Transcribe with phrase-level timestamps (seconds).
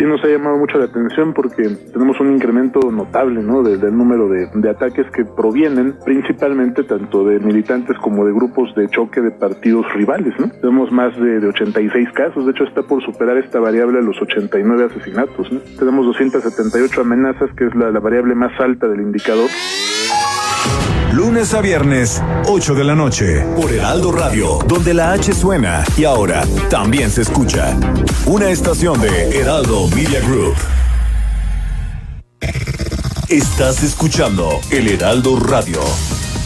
[0.00, 1.62] sí nos ha llamado mucho la atención porque
[1.92, 3.62] tenemos un incremento notable, ¿no?
[3.62, 9.20] Del, número de, ataques que provienen principalmente tanto de militantes como de grupos de choque
[9.20, 10.48] de partidos rivales, ¿no?
[10.48, 14.84] Tenemos más de, 86 casos, de hecho está por superar esta variable a los 89
[14.84, 15.60] asesinatos, ¿no?
[15.78, 19.50] Tenemos 278 amenazas, que es la variable más alta del indicador.
[21.12, 26.04] Lunes a viernes, 8 de la noche, por Heraldo Radio, donde la H suena y
[26.04, 27.76] ahora también se escucha.
[28.26, 30.54] Una estación de Heraldo Media Group.
[33.28, 35.80] Estás escuchando el Heraldo Radio.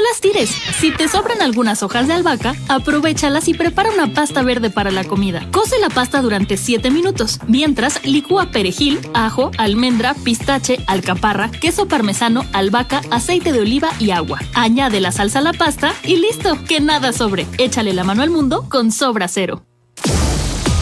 [0.00, 0.50] Las tires.
[0.78, 5.04] Si te sobran algunas hojas de albahaca, aprovechalas y prepara una pasta verde para la
[5.04, 5.46] comida.
[5.50, 7.38] Cose la pasta durante 7 minutos.
[7.46, 14.40] Mientras, licúa perejil, ajo, almendra, pistache, alcaparra, queso parmesano, albahaca, aceite de oliva y agua.
[14.54, 16.58] Añade la salsa a la pasta y listo.
[16.68, 17.46] Que nada sobre.
[17.58, 19.69] Échale la mano al mundo con Sobra Cero.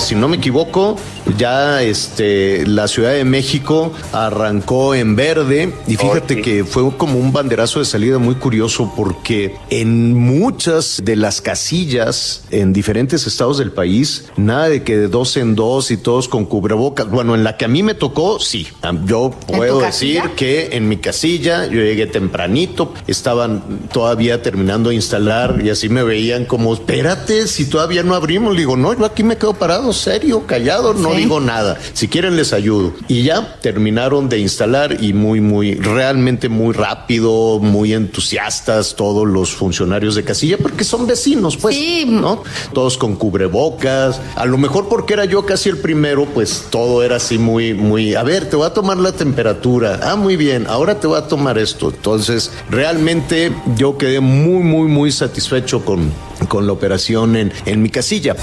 [0.00, 0.96] Si no me equivoco,
[1.36, 7.32] ya este, la Ciudad de México arrancó en verde y fíjate que fue como un
[7.32, 13.72] banderazo de salida muy curioso porque en muchas de las casillas en diferentes estados del
[13.72, 17.08] país, nada de que de dos en dos y todos con cubrebocas.
[17.08, 18.66] Bueno, en la que a mí me tocó, sí.
[19.04, 23.62] Yo puedo decir que en mi casilla yo llegué tempranito, estaban
[23.92, 28.54] todavía terminando de instalar y así me veían como, espérate, si todavía no abrimos.
[28.54, 31.78] Le digo, no, yo aquí me quedo parado, serio, callado, no digo nada.
[31.92, 32.92] Si quieren les ayudo.
[33.08, 39.52] Y ya terminaron de instalar y muy, muy, realmente muy rápido, muy entusiastas todos los
[39.54, 42.42] funcionarios de casilla porque son vecinos, pues, ¿no?
[42.72, 44.20] Todos con cubrebocas.
[44.36, 48.14] A lo mejor porque era yo casi el primero, pues todo era así muy, muy,
[48.14, 50.00] a ver, te voy a tomar la temperatura.
[50.02, 51.90] Ah, muy bien, ahora te voy a tomar esto.
[51.90, 56.12] Entonces, realmente yo quedé muy, muy, muy satisfecho con,
[56.48, 58.36] con la operación en, en mi casilla.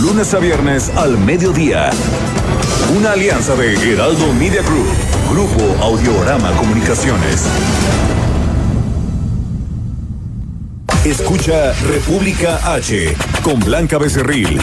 [0.00, 1.90] Lunes a viernes al mediodía.
[2.96, 4.86] Una alianza de Heraldo Media Group,
[5.30, 7.44] Grupo Audiorama Comunicaciones.
[11.04, 14.60] Escucha República H con Blanca Becerril.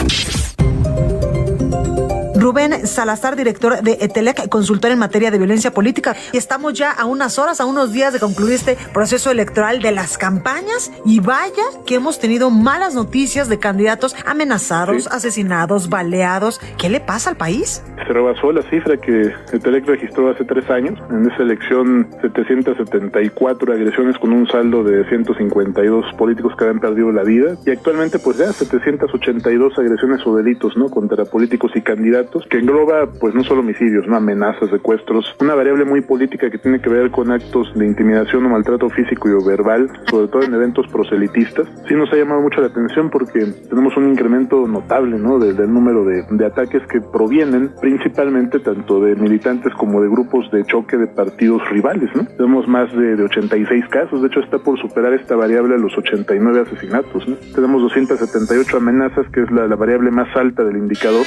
[2.52, 6.14] Rubén Salazar, director de ETELEC, consultor en materia de violencia política.
[6.34, 9.90] Y estamos ya a unas horas, a unos días de concluir este proceso electoral de
[9.90, 10.92] las campañas.
[11.06, 16.60] Y vaya que hemos tenido malas noticias de candidatos amenazados, asesinados, baleados.
[16.76, 17.82] ¿Qué le pasa al país?
[17.96, 21.00] Se rebasó la cifra que ETELEC registró hace tres años.
[21.08, 27.22] En esa elección, 774 agresiones con un saldo de 152 políticos que habían perdido la
[27.22, 27.56] vida.
[27.64, 30.90] Y actualmente, pues ya 782 agresiones o delitos, ¿no?
[30.90, 35.84] Contra políticos y candidatos que engloba pues no solo homicidios, no amenazas, secuestros, una variable
[35.84, 39.44] muy política que tiene que ver con actos de intimidación o maltrato físico y o
[39.44, 41.66] verbal, sobre todo en eventos proselitistas.
[41.88, 45.38] Sí nos ha llamado mucho la atención porque tenemos un incremento notable, ¿no?
[45.38, 50.96] Del, número de, ataques que provienen principalmente tanto de militantes como de grupos de choque
[50.96, 52.26] de partidos rivales, ¿no?
[52.36, 56.64] Tenemos más de, 86 casos, de hecho está por superar esta variable a los 89
[56.66, 57.36] asesinatos, ¿no?
[57.54, 61.24] Tenemos 278 amenazas, que es la variable más alta del indicador.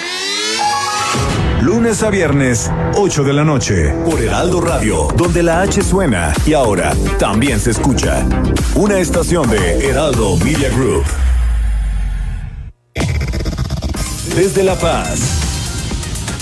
[1.62, 6.54] Lunes a viernes, 8 de la noche, por Heraldo Radio, donde la H suena y
[6.54, 8.26] ahora también se escucha.
[8.76, 11.04] Una estación de Heraldo Media Group.
[14.36, 15.20] Desde La Paz,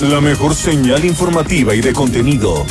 [0.02, 2.66] la mejor señal informativa y de contenido.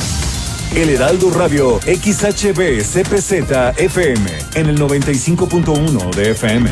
[0.74, 6.70] El Heraldo Radio XHB CPZ FM en el 95.1 de FM.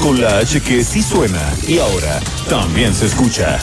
[0.00, 3.58] Con la H que sí suena y ahora también se escucha.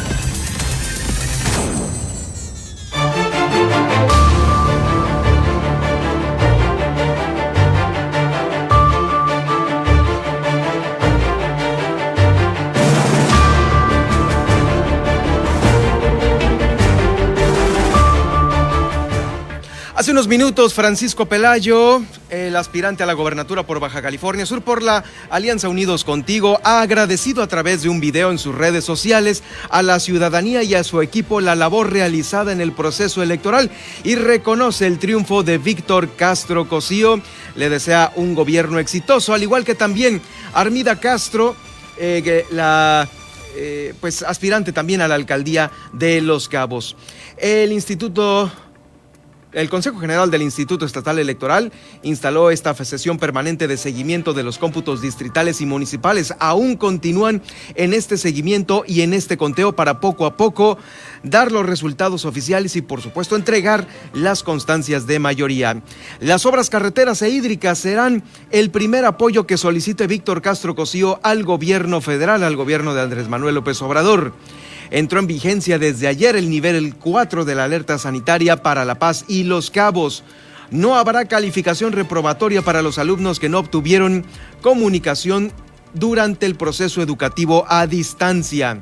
[20.10, 22.02] Hace unos minutos, Francisco Pelayo,
[22.32, 26.82] el aspirante a la gobernatura por Baja California Sur por la Alianza Unidos Contigo, ha
[26.82, 30.84] agradecido a través de un video en sus redes sociales a la ciudadanía y a
[30.84, 33.70] su equipo la labor realizada en el proceso electoral
[34.04, 37.22] y reconoce el triunfo de Víctor Castro Cosío.
[37.56, 40.24] Le desea un gobierno exitoso, al igual que también
[40.56, 41.56] Armida Castro,
[42.00, 43.08] eh, la
[43.56, 46.96] eh, pues aspirante también a la alcaldía de Los Cabos.
[47.38, 48.52] El Instituto
[49.52, 51.72] el Consejo General del Instituto Estatal Electoral
[52.04, 56.34] instaló esta sesión permanente de seguimiento de los cómputos distritales y municipales.
[56.40, 57.42] Aún continúan
[57.76, 60.78] en este seguimiento y en este conteo para poco a poco
[61.24, 65.82] dar los resultados oficiales y por supuesto entregar las constancias de mayoría.
[66.20, 71.44] Las obras carreteras e hídricas serán el primer apoyo que solicite Víctor Castro Cosío al
[71.44, 74.34] gobierno federal, al gobierno de Andrés Manuel López Obrador.
[74.92, 79.26] Entró en vigencia desde ayer el nivel 4 de la alerta sanitaria para La Paz
[79.28, 80.24] y Los Cabos.
[80.72, 84.26] No habrá calificación reprobatoria para los alumnos que no obtuvieron
[84.62, 85.52] comunicación
[85.94, 88.82] durante el proceso educativo a distancia.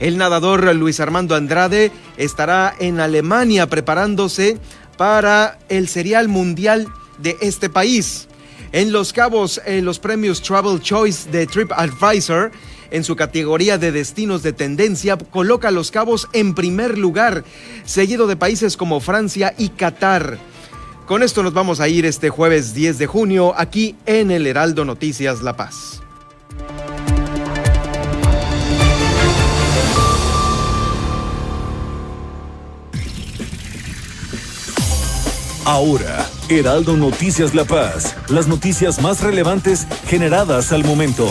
[0.00, 4.58] El nadador Luis Armando Andrade estará en Alemania preparándose
[4.96, 6.88] para el serial mundial
[7.18, 8.28] de este país.
[8.72, 12.52] En Los Cabos, en los premios Travel Choice de TripAdvisor
[12.90, 17.44] en su categoría de destinos de tendencia, coloca a Los Cabos en primer lugar,
[17.84, 20.38] seguido de países como Francia y Qatar.
[21.06, 24.84] Con esto nos vamos a ir este jueves 10 de junio aquí en el Heraldo
[24.84, 26.00] Noticias La Paz.
[35.64, 41.30] Ahora, Heraldo Noticias La Paz, las noticias más relevantes generadas al momento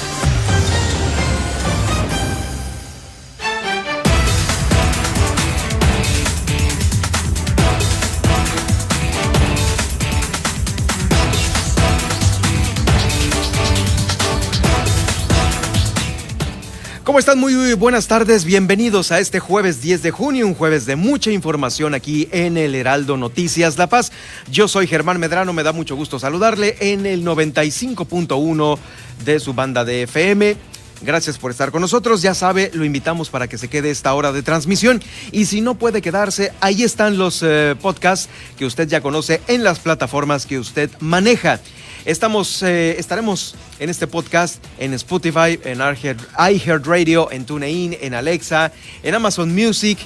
[17.11, 17.39] ¿Cómo están?
[17.39, 21.93] Muy buenas tardes, bienvenidos a este jueves 10 de junio, un jueves de mucha información
[21.93, 24.13] aquí en el Heraldo Noticias La Paz.
[24.49, 28.77] Yo soy Germán Medrano, me da mucho gusto saludarle en el 95.1
[29.25, 30.55] de su banda de FM.
[31.01, 32.21] Gracias por estar con nosotros.
[32.21, 35.01] Ya sabe, lo invitamos para que se quede esta hora de transmisión.
[35.33, 39.65] Y si no puede quedarse, ahí están los eh, podcasts que usted ya conoce en
[39.65, 41.59] las plataformas que usted maneja.
[42.05, 48.71] Estamos, eh, estaremos en este podcast en Spotify, en iHeartRadio, en TuneIn, en Alexa,
[49.03, 49.99] en Amazon Music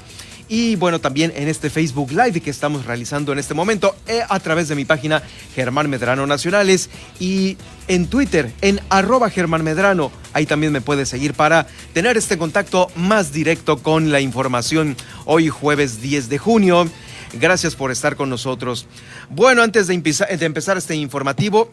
[0.48, 4.40] y bueno, también en este Facebook Live que estamos realizando en este momento eh, a
[4.40, 5.24] través de mi página
[5.56, 6.90] Germán Medrano Nacionales
[7.20, 7.58] y
[7.88, 10.12] en Twitter en arroba Germán Medrano.
[10.34, 14.96] Ahí también me puede seguir para tener este contacto más directo con la información
[15.26, 16.88] hoy jueves 10 de junio.
[17.34, 18.86] Gracias por estar con nosotros.
[19.30, 21.72] Bueno, antes de, empezar este informativo,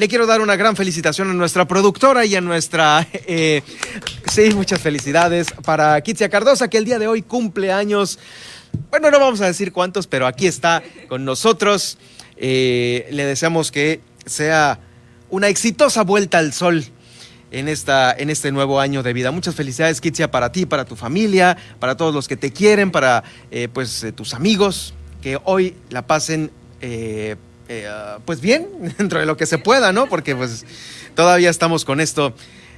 [0.00, 3.06] le quiero dar una gran felicitación a nuestra productora y a nuestra...
[3.12, 3.62] Eh,
[4.32, 8.18] sí, muchas felicidades para Kitsia Cardosa, que el día de hoy cumple años.
[8.88, 11.98] Bueno, no vamos a decir cuántos, pero aquí está con nosotros.
[12.38, 14.80] Eh, le deseamos que sea
[15.28, 16.82] una exitosa vuelta al sol
[17.50, 19.30] en, esta, en este nuevo año de vida.
[19.32, 23.22] Muchas felicidades, Kitsia, para ti, para tu familia, para todos los que te quieren, para
[23.50, 26.50] eh, pues, tus amigos, que hoy la pasen
[27.88, 28.66] ah, pues bien,
[28.98, 30.08] dentro de lo que se pueda, ¿no?
[30.08, 30.64] Porque pues
[31.14, 32.34] todavía estamos con esto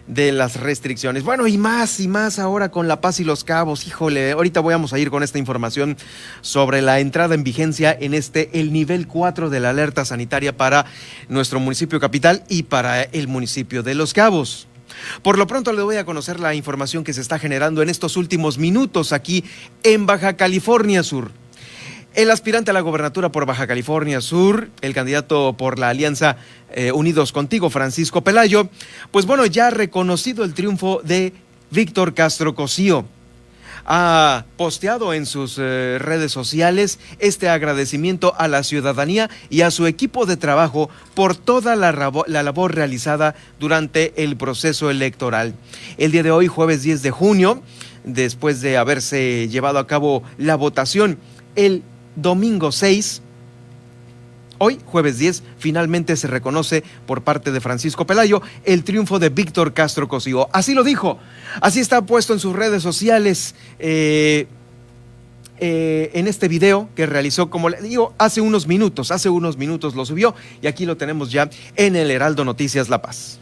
[0.07, 1.23] de las restricciones.
[1.23, 3.87] Bueno, y más y más ahora con La Paz y los Cabos.
[3.87, 5.97] Híjole, ahorita vamos a ir con esta información
[6.41, 10.87] sobre la entrada en vigencia en este, el nivel 4 de la alerta sanitaria para
[11.29, 14.67] nuestro municipio capital y para el municipio de Los Cabos.
[15.23, 18.17] Por lo pronto le voy a conocer la información que se está generando en estos
[18.17, 19.45] últimos minutos aquí
[19.83, 21.31] en Baja California Sur.
[22.15, 26.37] El aspirante a la gobernatura por Baja California Sur, el candidato por la Alianza
[26.71, 28.69] eh, Unidos Contigo, Francisco Pelayo,
[29.11, 31.33] pues bueno, ya ha reconocido el triunfo de
[31.71, 33.07] Víctor Castro Cosío.
[33.87, 39.87] Ha posteado en sus eh, redes sociales este agradecimiento a la ciudadanía y a su
[39.87, 45.55] equipo de trabajo por toda la, la labor realizada durante el proceso electoral.
[45.97, 47.63] El día de hoy, jueves 10 de junio,
[48.05, 51.19] después de haberse llevado a cabo la votación,
[51.57, 51.83] el
[52.17, 53.23] domingo 6.
[54.59, 59.75] Hoy, jueves 10, finalmente se reconoce por parte de Francisco Pelayo el triunfo de Víctor
[59.75, 60.49] Castro Cosío.
[60.53, 61.19] Así lo dijo,
[61.61, 63.57] así está puesto en sus redes sociales.
[63.81, 64.47] Eh,
[65.65, 69.95] eh, en este video que realizó, como le digo, hace unos minutos, hace unos minutos
[69.95, 73.39] lo subió y aquí lo tenemos ya en el Heraldo Noticias La Paz.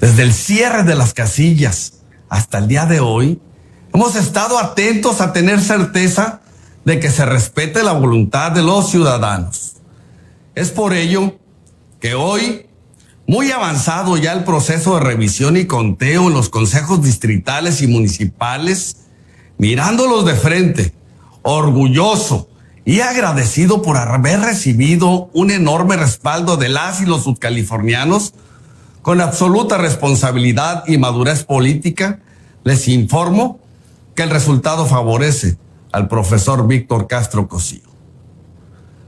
[0.00, 3.40] Desde el cierre de las casillas hasta el día de hoy,
[3.92, 6.40] hemos estado atentos a tener certeza
[6.86, 9.74] de que se respete la voluntad de los ciudadanos.
[10.54, 11.34] Es por ello
[12.00, 12.66] que hoy,
[13.26, 18.98] muy avanzado ya el proceso de revisión y conteo en los consejos distritales y municipales,
[19.58, 20.92] mirándolos de frente,
[21.42, 22.48] orgulloso
[22.84, 28.32] y agradecido por haber recibido un enorme respaldo de las y los subcalifornianos,
[29.02, 32.20] con absoluta responsabilidad y madurez política,
[32.62, 33.58] les informo
[34.14, 35.58] que el resultado favorece
[35.96, 37.88] al profesor Víctor Castro Cosío.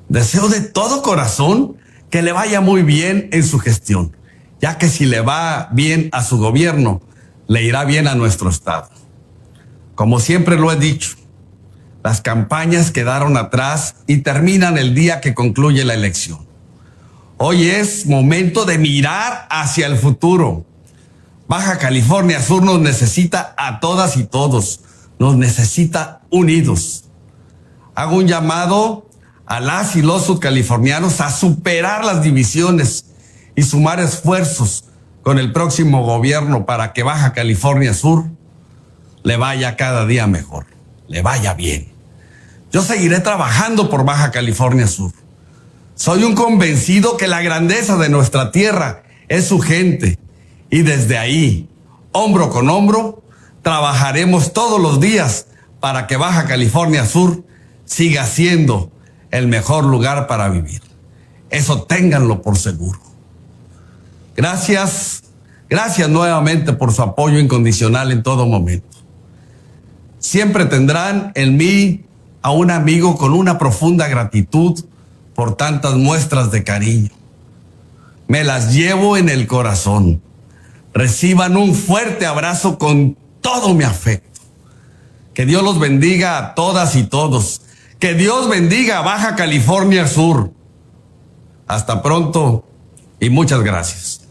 [0.08, 1.76] Deseo de todo corazón
[2.08, 4.16] que le vaya muy bien en su gestión,
[4.58, 7.02] ya que si le va bien a su gobierno,
[7.46, 8.88] le irá bien a nuestro Estado.
[9.96, 11.10] Como siempre lo he dicho,
[12.02, 16.38] las campañas quedaron atrás y terminan el día que concluye la elección.
[17.36, 20.64] Hoy es momento de mirar hacia el futuro.
[21.48, 24.80] Baja California Sur nos necesita a todas y todos,
[25.18, 27.04] nos necesita unidos.
[27.94, 29.08] Hago un llamado
[29.46, 33.06] a las y los subcalifornianos a superar las divisiones
[33.56, 34.84] y sumar esfuerzos
[35.22, 38.26] con el próximo gobierno para que Baja California Sur
[39.24, 40.66] le vaya cada día mejor,
[41.08, 41.88] le vaya bien.
[42.70, 45.12] Yo seguiré trabajando por Baja California Sur.
[45.94, 50.18] Soy un convencido que la grandeza de nuestra tierra es su gente
[50.70, 51.68] y desde ahí,
[52.12, 53.24] hombro con hombro,
[53.62, 55.46] trabajaremos todos los días
[55.80, 57.44] para que Baja California Sur
[57.84, 58.90] siga siendo
[59.30, 60.82] el mejor lugar para vivir.
[61.50, 63.00] Eso ténganlo por seguro.
[64.36, 65.24] Gracias,
[65.68, 68.96] gracias nuevamente por su apoyo incondicional en todo momento.
[70.18, 72.04] Siempre tendrán en mí
[72.42, 74.84] a un amigo con una profunda gratitud
[75.34, 77.10] por tantas muestras de cariño.
[78.26, 80.20] Me las llevo en el corazón.
[80.92, 84.40] Reciban un fuerte abrazo con todo mi afecto.
[85.34, 87.62] Que Dios los bendiga a todas y todos.
[87.98, 90.52] Que Dios bendiga a Baja California Sur.
[91.66, 92.64] Hasta pronto
[93.20, 94.28] y muchas gracias.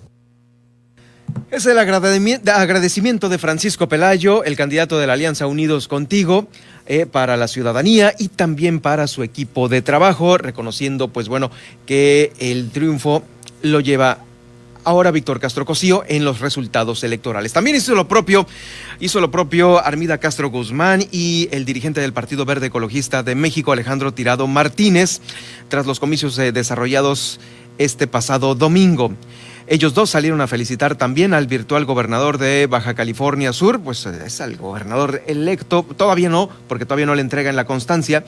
[1.49, 6.47] Es el agradecimiento de Francisco Pelayo, el candidato de la Alianza Unidos Contigo,
[6.87, 11.49] eh, para la ciudadanía y también para su equipo de trabajo, reconociendo, pues bueno,
[11.85, 13.23] que el triunfo
[13.61, 14.19] lo lleva
[14.87, 17.51] ahora Víctor Castro Cosío en los resultados electorales.
[17.51, 18.47] También hizo lo propio,
[19.01, 23.73] hizo lo propio Armida Castro Guzmán y el dirigente del Partido Verde Ecologista de México,
[23.73, 25.19] Alejandro Tirado Martínez,
[25.67, 27.41] tras los comicios eh, desarrollados
[27.77, 29.11] este pasado domingo.
[29.67, 34.17] Ellos dos salieron a felicitar también al virtual gobernador de Baja California Sur, pues eh,
[34.25, 38.23] es el gobernador electo, todavía no, porque todavía no le entregan la constancia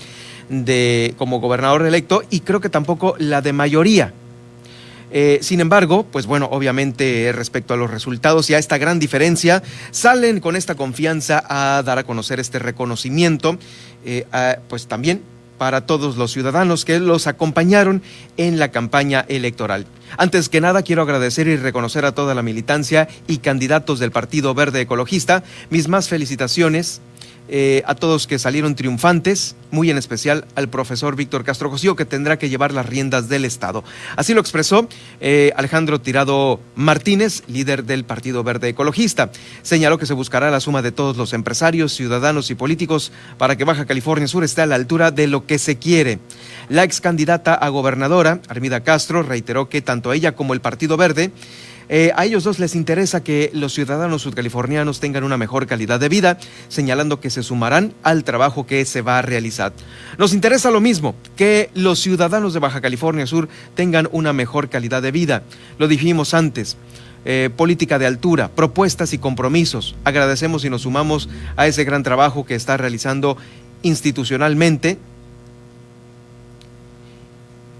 [0.49, 4.13] de como gobernador electo y creo que tampoco la de mayoría
[5.11, 9.63] eh, sin embargo, pues bueno, obviamente respecto a los resultados y a esta gran diferencia,
[9.91, 13.57] salen con esta confianza a dar a conocer este reconocimiento,
[14.05, 14.25] eh,
[14.67, 15.21] pues también
[15.59, 18.01] para todos los ciudadanos que los acompañaron
[18.37, 19.85] en la campaña electoral.
[20.17, 24.55] Antes que nada, quiero agradecer y reconocer a toda la militancia y candidatos del Partido
[24.55, 27.01] Verde Ecologista mis más felicitaciones
[27.49, 32.05] eh, a todos que salieron triunfantes, muy en especial al profesor Víctor Castro Cosío, que
[32.05, 33.83] tendrá que llevar las riendas del Estado.
[34.15, 34.87] Así lo expresó
[35.19, 39.31] eh, Alejandro Tirado Martínez, líder del Partido Verde Ecologista.
[39.61, 43.63] Señaló que se buscará la suma de todos los empresarios, ciudadanos y políticos para que
[43.63, 46.19] Baja California Sur esté a la altura de lo que se quiere.
[46.69, 51.31] La ex candidata a gobernadora, Armida Castro, reiteró que tanto ella como el Partido Verde
[51.89, 56.07] eh, a ellos dos les interesa que los ciudadanos sudcalifornianos tengan una mejor calidad de
[56.07, 59.73] vida, señalando que se sumarán al trabajo que se va a realizar.
[60.17, 65.01] Nos interesa lo mismo, que los ciudadanos de Baja California Sur tengan una mejor calidad
[65.01, 65.43] de vida.
[65.77, 66.77] Lo dijimos antes.
[67.25, 69.93] Eh, política de altura, propuestas y compromisos.
[70.05, 71.27] Agradecemos y nos sumamos
[71.57, 73.35] a ese gran trabajo que está realizando
[73.83, 74.97] institucionalmente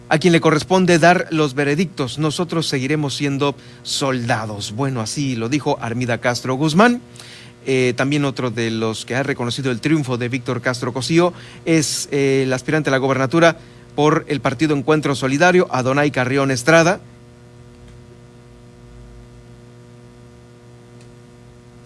[0.09, 2.17] a quien le corresponde dar los veredictos.
[2.17, 4.73] Nosotros seguiremos siendo soldados.
[4.73, 7.01] Bueno, así lo dijo Armida Castro Guzmán.
[7.65, 11.33] Eh, también otro de los que ha reconocido el triunfo de Víctor Castro Cosío
[11.65, 13.57] es eh, el aspirante a la gobernatura
[13.95, 16.99] por el Partido Encuentro Solidario, Adonai Carrión Estrada.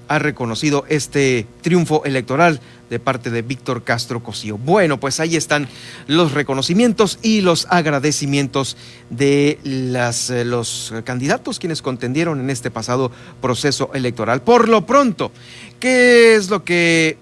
[0.08, 4.58] Ha reconocido este triunfo electoral de parte de Víctor Castro Cosío.
[4.58, 5.68] Bueno, pues ahí están
[6.08, 8.78] los reconocimientos y los agradecimientos
[9.10, 13.12] de las, eh, los candidatos quienes contendieron en este pasado
[13.42, 14.42] proceso electoral.
[14.42, 15.32] Por lo pronto,
[15.80, 17.18] ¿qué es lo que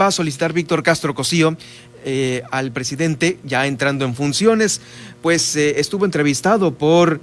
[0.00, 1.56] va a solicitar Víctor Castro Cosío
[2.04, 4.80] eh, al presidente, ya entrando en funciones,
[5.20, 7.20] pues eh, estuvo entrevistado por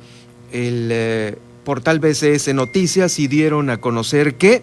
[0.54, 4.62] el eh, portal BCS Noticias y dieron a conocer que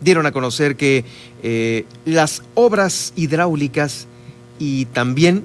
[0.00, 1.04] dieron a conocer que
[2.04, 4.06] las obras hidráulicas
[4.58, 5.44] y también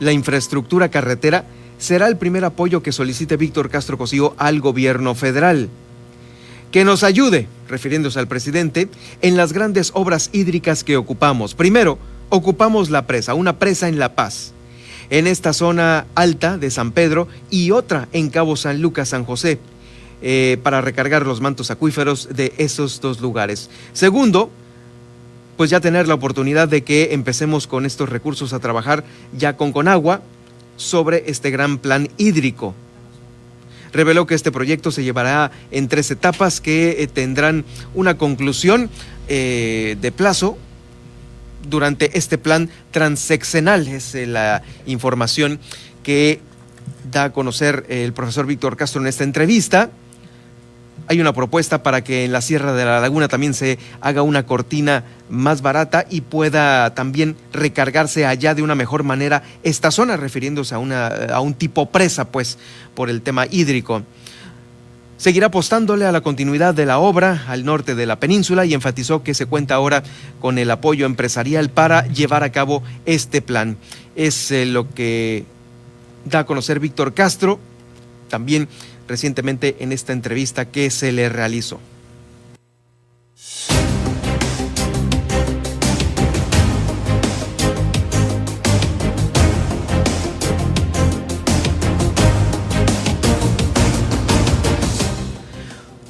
[0.00, 1.44] la infraestructura carretera
[1.78, 5.68] será el primer apoyo que solicite Víctor Castro Cosío al gobierno federal
[6.70, 8.88] que nos ayude, refiriéndose al presidente,
[9.22, 11.54] en las grandes obras hídricas que ocupamos.
[11.54, 14.52] Primero, ocupamos la presa, una presa en La Paz,
[15.10, 19.58] en esta zona alta de San Pedro y otra en Cabo San Lucas, San José,
[20.22, 23.70] eh, para recargar los mantos acuíferos de esos dos lugares.
[23.92, 24.50] Segundo,
[25.56, 29.04] pues ya tener la oportunidad de que empecemos con estos recursos a trabajar
[29.36, 30.22] ya con Conagua
[30.76, 32.74] sobre este gran plan hídrico
[33.92, 38.90] reveló que este proyecto se llevará en tres etapas que eh, tendrán una conclusión
[39.28, 40.58] eh, de plazo
[41.68, 43.86] durante este plan transeccional.
[43.88, 45.58] Es la información
[46.02, 46.40] que
[47.10, 49.90] da a conocer el profesor Víctor Castro en esta entrevista.
[51.08, 54.44] Hay una propuesta para que en la Sierra de la Laguna también se haga una
[54.44, 60.74] cortina más barata y pueda también recargarse allá de una mejor manera esta zona, refiriéndose
[60.74, 62.58] a, una, a un tipo presa, pues,
[62.94, 64.02] por el tema hídrico.
[65.16, 69.22] Seguirá apostándole a la continuidad de la obra al norte de la península y enfatizó
[69.22, 70.02] que se cuenta ahora
[70.40, 73.78] con el apoyo empresarial para llevar a cabo este plan.
[74.14, 75.46] Es eh, lo que
[76.26, 77.58] da a conocer Víctor Castro.
[78.28, 78.68] También
[79.08, 81.80] recientemente en esta entrevista que se le realizó.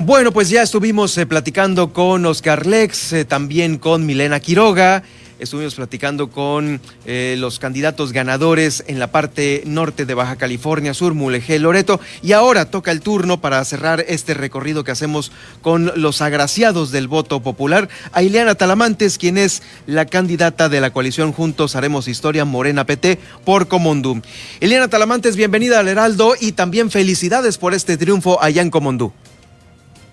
[0.08, 5.02] Bueno, pues ya estuvimos eh, platicando con Oscar Lex, eh, también con Milena Quiroga,
[5.38, 11.14] Estuvimos platicando con eh, los candidatos ganadores en la parte norte de Baja California Sur,
[11.14, 12.00] Mulegé, Loreto.
[12.22, 15.30] Y ahora toca el turno para cerrar este recorrido que hacemos
[15.62, 17.88] con los agraciados del voto popular.
[18.12, 23.20] A Ileana Talamantes, quien es la candidata de la coalición Juntos Haremos Historia Morena PT
[23.44, 24.20] por Comondú.
[24.58, 29.12] Ileana Talamantes, bienvenida al Heraldo y también felicidades por este triunfo allá en Comondú.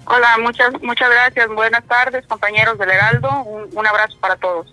[0.06, 1.50] Hola, muchas, muchas gracias.
[1.50, 3.28] Buenas tardes, compañeros del Heraldo.
[3.74, 4.68] un abrazo para todos.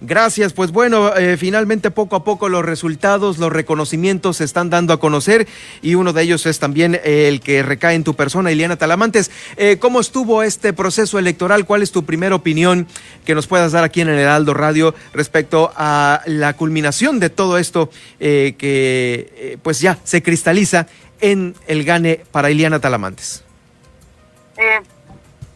[0.00, 4.92] Gracias, pues bueno, eh, finalmente poco a poco los resultados, los reconocimientos se están dando
[4.92, 5.46] a conocer
[5.80, 9.30] y uno de ellos es también el que recae en tu persona, Ileana Talamantes.
[9.56, 11.64] Eh, ¿Cómo estuvo este proceso electoral?
[11.64, 12.86] ¿Cuál es tu primera opinión
[13.24, 17.56] que nos puedas dar aquí en el Heraldo Radio respecto a la culminación de todo
[17.56, 20.86] esto eh, que pues ya se cristaliza
[21.20, 23.42] en el gane para Ileana Talamantes?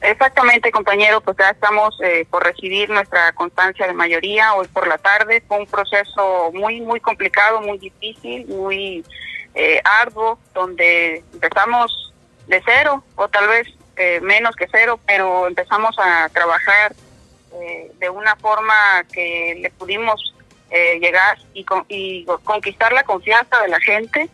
[0.03, 4.97] Exactamente, compañero, pues ya estamos eh, por recibir nuestra constancia de mayoría hoy por la
[4.97, 5.43] tarde.
[5.47, 9.05] Fue un proceso muy, muy complicado, muy difícil, muy
[9.55, 12.15] eh, arduo, donde empezamos
[12.47, 16.95] de cero o tal vez eh, menos que cero, pero empezamos a trabajar
[17.99, 20.35] de una forma que le pudimos
[20.71, 24.31] llegar y, y conquistar la confianza de la gente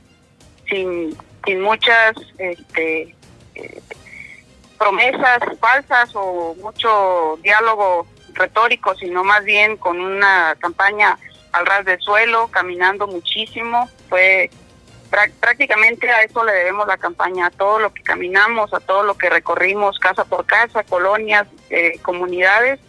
[0.69, 2.15] sin, sin muchas...
[2.39, 3.17] Este,
[4.79, 11.19] promesas falsas o mucho diálogo retórico, sino más bien con una campaña
[11.53, 13.89] al ras del suelo, caminando muchísimo.
[14.09, 14.51] Fue
[15.41, 19.17] prácticamente a eso le debemos la campaña, a todo lo que caminamos, a todo lo
[19.17, 22.81] que recorrimos casa por casa, colonias, eh, comunidades,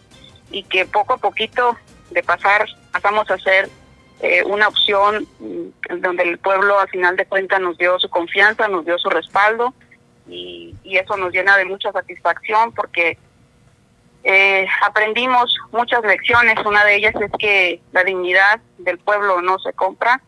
[0.50, 1.76] y que poco a poquito
[2.10, 3.68] de pasar pasamos a ser
[4.20, 8.66] eh, una opción mm, donde el pueblo al final de cuentas nos dio su confianza,
[8.68, 9.74] nos dio su respaldo
[10.28, 13.18] y, eso nos llena de mucha satisfacción porque
[14.24, 16.56] eh, aprendimos muchas lecciones.
[16.64, 20.20] Una de ellas es que la dignidad del pueblo no se compra,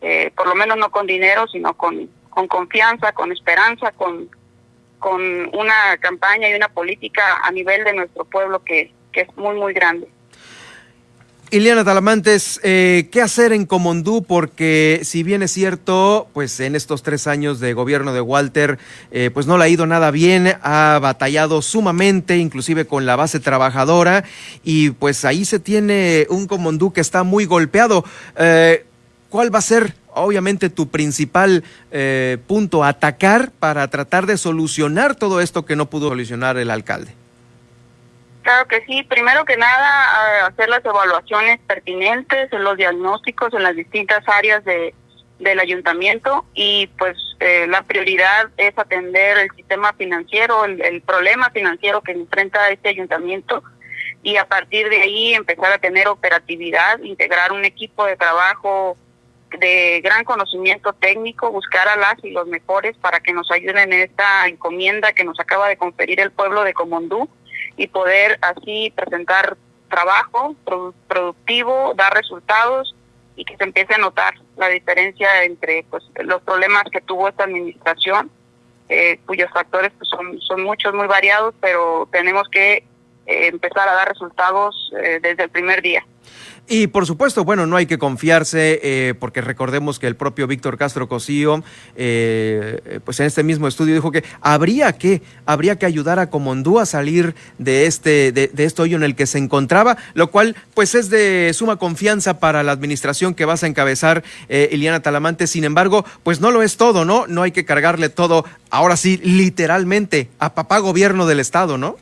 [0.00, 4.28] eh, por lo menos no con dinero, sino con, con confianza, con esperanza, con,
[4.98, 5.22] con
[5.56, 9.72] una campaña y una política a nivel de nuestro pueblo que, que es muy, muy
[9.72, 10.08] grande.
[11.52, 14.22] Ileana Talamantes, eh, ¿qué hacer en Comondú?
[14.22, 18.78] Porque si bien es cierto, pues en estos tres años de gobierno de Walter,
[19.10, 23.40] eh, pues no le ha ido nada bien, ha batallado sumamente, inclusive con la base
[23.40, 24.22] trabajadora,
[24.62, 28.04] y pues ahí se tiene un Comondú que está muy golpeado.
[28.36, 28.86] Eh,
[29.28, 31.64] ¿Cuál va a ser, obviamente, tu principal
[32.46, 37.19] punto a atacar para tratar de solucionar todo esto que no pudo solucionar el alcalde?
[38.42, 39.02] Claro que sí.
[39.02, 44.94] Primero que nada, hacer las evaluaciones pertinentes, los diagnósticos en las distintas áreas de,
[45.40, 52.02] del ayuntamiento y pues eh, la prioridad es atender el sistema financiero, el, problema financiero
[52.02, 53.62] que enfrenta este ayuntamiento,
[54.22, 58.96] y a partir de ahí empezar a tener operatividad, integrar un equipo de trabajo
[59.58, 64.00] de gran conocimiento técnico, buscar a las y los mejores para que nos ayuden en
[64.00, 67.28] esta encomienda que nos acaba de conferir el pueblo de Comondú
[67.76, 69.56] y poder así presentar
[69.88, 70.54] trabajo
[71.08, 72.94] productivo, dar resultados
[73.36, 77.44] y que se empiece a notar la diferencia entre pues, los problemas que tuvo esta
[77.44, 78.30] administración,
[78.88, 82.84] eh, cuyos factores pues, son, son muchos, muy variados, pero tenemos que
[83.26, 86.04] eh, empezar a dar resultados eh, desde el primer día.
[86.72, 90.78] Y por supuesto, bueno, no hay que confiarse, eh, porque recordemos que el propio Víctor
[90.78, 91.64] Castro Cosío,
[91.96, 96.78] eh, pues en este mismo estudio dijo que habría que, habría que ayudar a Comondú
[96.78, 100.94] a salir de este, de, este hoyo en el que se encontraba, lo cual pues
[100.94, 105.48] es de suma confianza para la administración que vas a encabezar, eh, Iliana Talamante.
[105.48, 107.26] Sin embargo, pues no lo es todo, ¿no?
[107.26, 111.96] No hay que cargarle todo, ahora sí, literalmente, a papá gobierno del Estado, ¿no?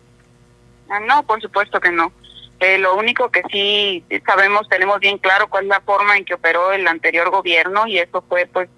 [0.91, 2.13] Ah, no, por supuesto que no.
[2.61, 6.35] Eh, lo único que sí sabemos, tenemos bien claro cuál es la forma en que
[6.35, 8.69] operó el anterior gobierno y eso fue pues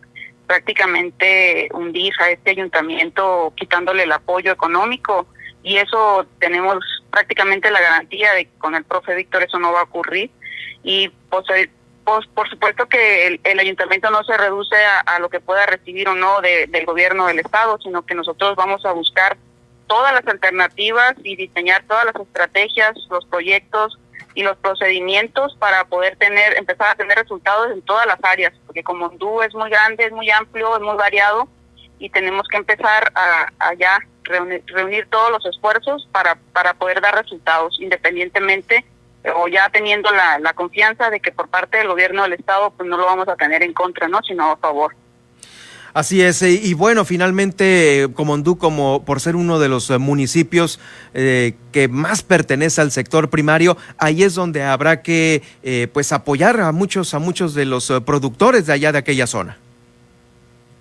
[0.46, 5.26] prácticamente hundir a este ayuntamiento quitándole el apoyo económico
[5.62, 6.78] y eso tenemos
[7.10, 10.30] prácticamente la garantía de que con el profe Víctor eso no va a ocurrir.
[10.82, 11.44] Y pues,
[12.04, 16.14] pues por supuesto que el, ayuntamiento no se reduce a, lo que pueda recibir o
[16.14, 19.36] no del gobierno del estado, sino que nosotros vamos a buscar
[19.90, 23.98] todas las alternativas y diseñar todas las estrategias, los proyectos
[24.36, 28.84] y los procedimientos para poder tener, empezar a tener resultados en todas las áreas, porque
[28.84, 31.48] como Hondú es muy grande, es muy amplio, es muy variado
[31.98, 37.76] y tenemos que empezar a, ya reunir, todos los esfuerzos para, para poder dar resultados,
[37.80, 38.84] independientemente
[39.34, 42.88] o ya teniendo la, la confianza de que por parte del gobierno del Estado pues
[42.88, 44.22] no lo vamos a tener en contra, ¿no?
[44.22, 44.94] sino a favor.
[45.92, 50.78] Así es, eh, y bueno, finalmente Comondú, como por ser uno de los eh, municipios
[51.14, 55.42] eh, que más pertenece al sector primario, ahí es donde habrá que
[55.92, 59.58] pues apoyar a muchos, a muchos de los productores de allá de aquella zona.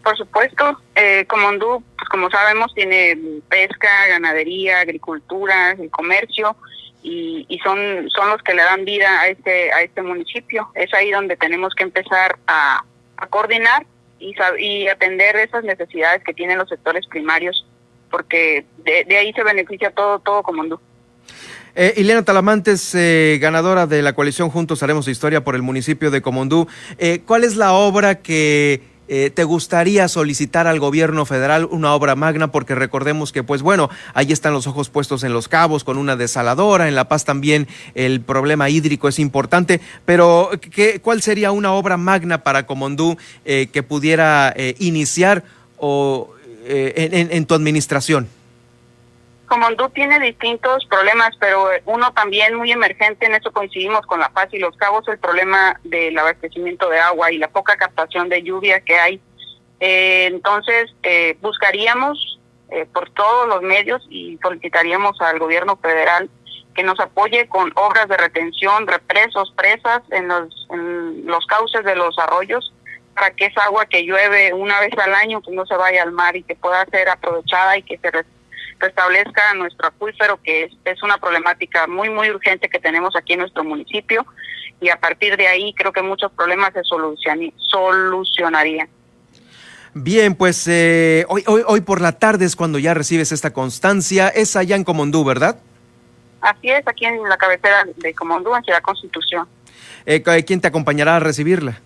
[0.03, 3.15] Por supuesto, eh, Comondú, pues como sabemos, tiene
[3.49, 6.55] pesca, ganadería, agricultura, el comercio,
[7.03, 10.69] y, y, son, son los que le dan vida a este, a este municipio.
[10.75, 12.83] Es ahí donde tenemos que empezar a,
[13.17, 13.85] a coordinar
[14.19, 17.65] y, atender esas necesidades que tienen los sectores primarios,
[18.09, 20.79] porque de, ahí se beneficia todo, todo Comondú.
[21.75, 26.67] Eh, Talamantes, eh, ganadora de la coalición Juntos Haremos Historia por el municipio de Comondú,
[26.97, 32.15] eh, ¿cuál es la obra que eh, te gustaría solicitar al gobierno federal una obra
[32.15, 35.97] magna, porque recordemos que, pues bueno, ahí están los ojos puestos en los cabos con
[35.97, 41.51] una desaladora, en La Paz también el problema hídrico es importante, pero ¿qué, ¿cuál sería
[41.51, 45.43] una obra magna para Comondú eh, que pudiera eh, iniciar
[45.77, 46.29] o,
[46.67, 48.27] en tu administración?
[49.49, 54.49] Comondú tiene distintos problemas, pero uno también muy emergente, en eso coincidimos con La Paz
[54.51, 58.79] y Los Cabos, el problema del abastecimiento de agua y la poca captación de lluvia
[58.81, 59.21] que hay.
[59.79, 66.29] Eh, entonces, eh, buscaríamos eh, por todos los medios y solicitaríamos al gobierno federal
[66.75, 71.95] que nos apoye con obras de retención, represos, presas en los, en los cauces de
[71.95, 72.71] los arroyos
[73.15, 76.11] para que esa agua que llueve una vez al año pues no se vaya al
[76.11, 78.11] mar y que pueda ser aprovechada y que se
[78.79, 83.39] restablezca nuestro acuífero, que es, es una problemática muy, muy urgente que tenemos aquí en
[83.39, 84.25] nuestro municipio
[84.81, 88.89] y a partir de ahí creo que muchos problemas se solucionarían.
[89.93, 94.29] Bien, pues eh, hoy, hoy, hoy por la tarde es cuando ya recibes esta constancia.
[94.29, 95.59] Es allá en Comondú, ¿verdad?
[96.41, 99.47] Así es, aquí en la cabecera de Comondú, en Ciudad Constitución.
[100.05, 101.81] Eh, ¿Quién te acompañará a recibirla?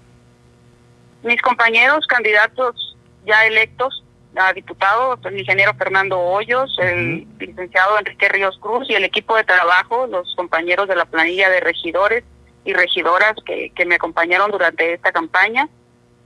[1.23, 4.03] Mis compañeros candidatos ya electos
[4.35, 9.43] a diputado, el ingeniero Fernando Hoyos, el licenciado Enrique Ríos Cruz y el equipo de
[9.43, 12.23] trabajo, los compañeros de la planilla de regidores
[12.65, 15.69] y regidoras que, que me acompañaron durante esta campaña.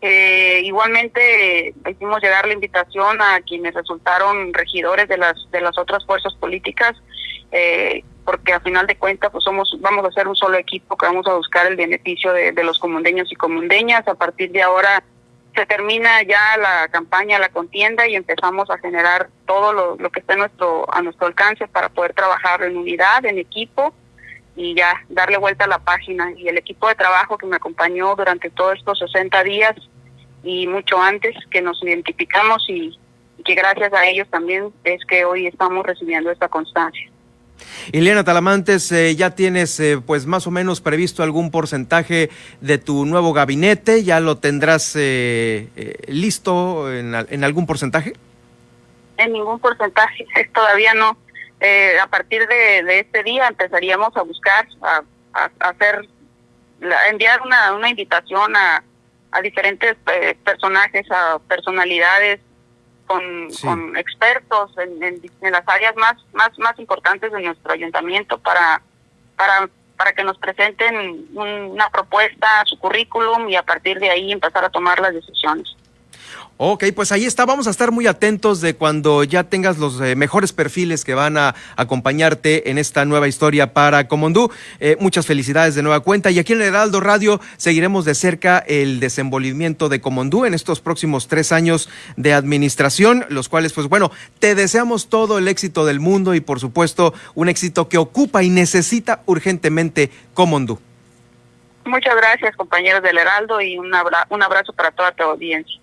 [0.02, 6.06] Eh, igualmente hicimos llegar la invitación a quienes resultaron regidores de las de las otras
[6.06, 6.96] fuerzas políticas,
[7.52, 11.08] eh, porque a final de cuentas pues somos vamos a ser un solo equipo que
[11.08, 14.08] vamos a buscar el beneficio de, de los comundeños y comundeñas.
[14.08, 15.04] A partir de ahora
[15.58, 20.34] se termina ya la campaña, la contienda y empezamos a generar todo lo, que está
[20.34, 20.86] a nuestro,
[21.26, 23.92] alcance para poder trabajar en unidad, en equipo
[24.56, 26.32] y ya darle vuelta a la página.
[26.38, 29.74] Y el equipo de trabajo que me acompañó durante todos estos 60 días
[30.44, 32.96] y mucho antes que nos identificamos y
[33.44, 37.10] que gracias a ellos también es que hoy estamos recibiendo esta constancia.
[37.92, 42.30] Ileana Talamantes, eh, ¿ya tienes eh, pues más o menos previsto algún porcentaje
[42.62, 44.04] de tu nuevo gabinete?
[44.04, 48.14] ¿Ya lo tendrás eh, listo en, algún porcentaje?
[49.18, 51.18] En ningún porcentaje, todavía no.
[51.60, 55.02] eh, a partir de, este día empezaríamos a buscar, a,
[55.60, 56.08] hacer,
[57.10, 58.84] enviar una, una invitación a,
[59.32, 62.40] a diferentes eh, personajes, a personalidades
[63.08, 68.82] con, con expertos en, en, las áreas más, más, más importantes de nuestro ayuntamiento para,
[69.36, 74.64] para, para que nos presenten una propuesta, su currículum y a partir de ahí empezar
[74.66, 75.77] a tomar las decisiones.
[76.60, 77.46] Ok, pues ahí está.
[77.46, 81.38] Vamos a estar muy atentos de cuando ya tengas los eh, mejores perfiles que van
[81.38, 84.50] a acompañarte en esta nueva historia para Comondú.
[84.80, 86.32] Eh, muchas felicidades de nueva cuenta.
[86.32, 90.82] Y aquí en el Heraldo Radio seguiremos de cerca el desenvolvimiento de Comondú en estos
[90.82, 96.00] próximos tres años de administración, los cuales, pues bueno, te deseamos todo el éxito del
[96.00, 100.80] mundo y, por supuesto, un éxito que ocupa y necesita urgentemente Comondú.
[101.86, 103.92] Muchas gracias, compañeros del Heraldo, y un,
[104.30, 105.80] un abrazo para toda tu audiencia.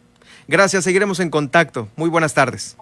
[0.46, 1.88] Gracias, seguiremos en contacto.
[1.96, 2.76] Muy buenas tardes.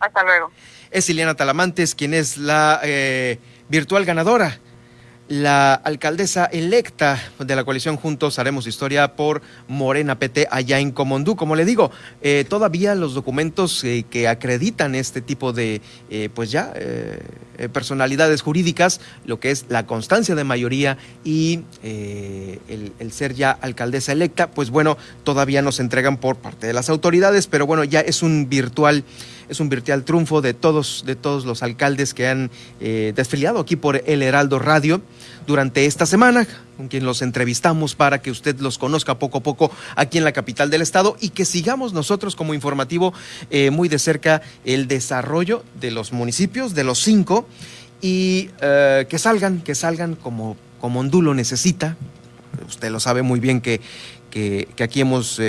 [0.00, 0.50] Hasta luego.
[0.90, 3.38] Es Ileana Talamantes, quien es la eh,
[3.68, 4.58] virtual ganadora
[5.28, 11.34] la alcaldesa electa de la coalición Juntos Haremos Historia por Morena PT allá en Comondú.
[11.36, 11.90] Como le digo,
[12.22, 16.72] eh, todavía los documentos eh, que acreditan este tipo de, eh, pues ya,
[17.72, 24.12] personalidades jurídicas, lo que es la constancia de mayoría y el, el, ser ya alcaldesa
[24.12, 28.22] electa, pues bueno, todavía nos entregan por parte de las autoridades, pero bueno, ya es
[28.22, 29.04] un virtual
[29.48, 33.76] es un virtual triunfo de todos, de todos los alcaldes que han eh, desfiliado aquí
[33.76, 35.00] por El Heraldo Radio
[35.46, 39.70] durante esta semana, con quien los entrevistamos para que usted los conozca poco a poco
[39.94, 43.12] aquí en la capital del estado y que sigamos nosotros como informativo
[43.50, 47.46] eh, muy de cerca el desarrollo de los municipios, de los cinco,
[48.02, 51.96] y eh, que salgan, que salgan como, como Hondulo necesita.
[52.66, 53.80] Usted lo sabe muy bien que,
[54.30, 55.40] que, aquí hemos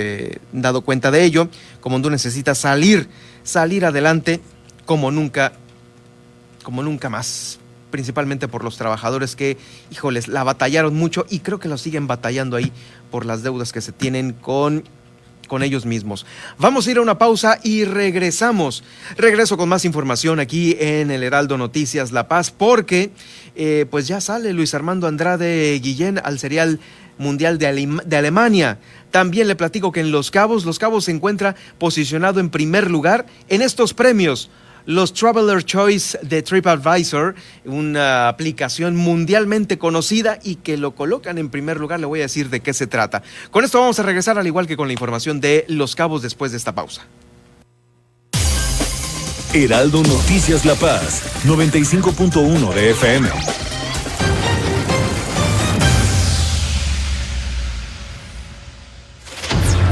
[0.52, 1.48] dado cuenta de ello.
[1.80, 3.08] Como Hondulo necesita salir
[3.48, 4.40] salir adelante
[4.84, 5.52] como nunca,
[6.62, 7.58] como nunca más.
[7.90, 9.56] Principalmente por los trabajadores que,
[9.90, 12.70] híjoles, la batallaron mucho y creo que lo siguen batallando ahí
[13.10, 14.84] por las deudas que se tienen con
[15.48, 16.26] con ellos mismos.
[16.58, 18.84] Vamos a ir a una pausa y regresamos.
[19.16, 23.12] Regreso con más información aquí en el Heraldo Noticias La Paz porque
[23.56, 26.80] eh, pues ya sale Luis Armando Andrade Guillén al serial
[27.16, 28.78] mundial de, de Alemania.
[29.10, 33.26] También le platico que en Los Cabos, Los Cabos se encuentra posicionado en primer lugar
[33.48, 34.50] en estos premios.
[34.88, 37.34] Los Traveler Choice de TripAdvisor,
[37.66, 42.48] una aplicación mundialmente conocida y que lo colocan en primer lugar, le voy a decir
[42.48, 43.22] de qué se trata.
[43.50, 46.52] Con esto vamos a regresar al igual que con la información de Los Cabos después
[46.52, 47.06] de esta pausa.
[49.52, 53.67] Heraldo Noticias La Paz, 95.1 de FM.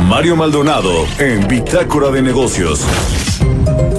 [0.09, 2.87] Mario Maldonado en Bitácora de Negocios.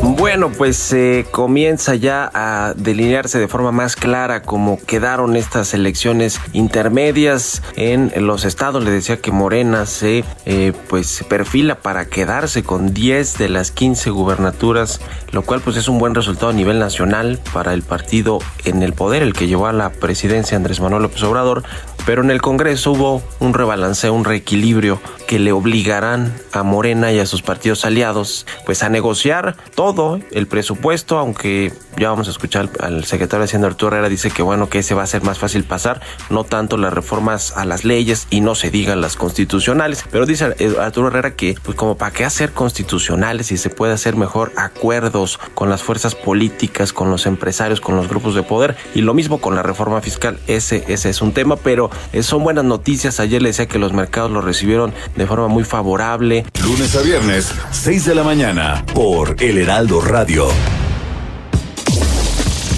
[0.02, 6.40] Bueno, pues se comienza ya a delinearse de forma más clara cómo quedaron estas elecciones
[6.54, 8.84] intermedias en los estados.
[8.84, 14.10] Le decía que Morena se eh, pues perfila para quedarse con 10 de las 15
[14.10, 18.82] gubernaturas, lo cual pues es un buen resultado a nivel nacional para el partido en
[18.82, 21.64] el poder, el que llevó a la presidencia Andrés Manuel López Obrador.
[22.08, 27.20] Pero en el Congreso hubo un rebalanceo, un reequilibrio que le obligarán a Morena y
[27.20, 32.70] a sus partidos aliados pues a negociar todo el presupuesto, aunque ya vamos a escuchar
[32.80, 35.38] al secretario de Hacienda Arturo Herrera dice que bueno que ese va a ser más
[35.38, 40.06] fácil pasar, no tanto las reformas a las leyes y no se digan las constitucionales,
[40.10, 44.16] pero dice Arturo Herrera que pues como para qué hacer constitucionales si se puede hacer
[44.16, 49.02] mejor acuerdos con las fuerzas políticas, con los empresarios, con los grupos de poder y
[49.02, 52.66] lo mismo con la reforma fiscal, ese ese es un tema, pero eh, son buenas
[52.66, 53.20] noticias.
[53.20, 56.46] Ayer le decía que los mercados lo recibieron de forma muy favorable.
[56.64, 60.48] Lunes a viernes, 6 de la mañana, por El Heraldo Radio.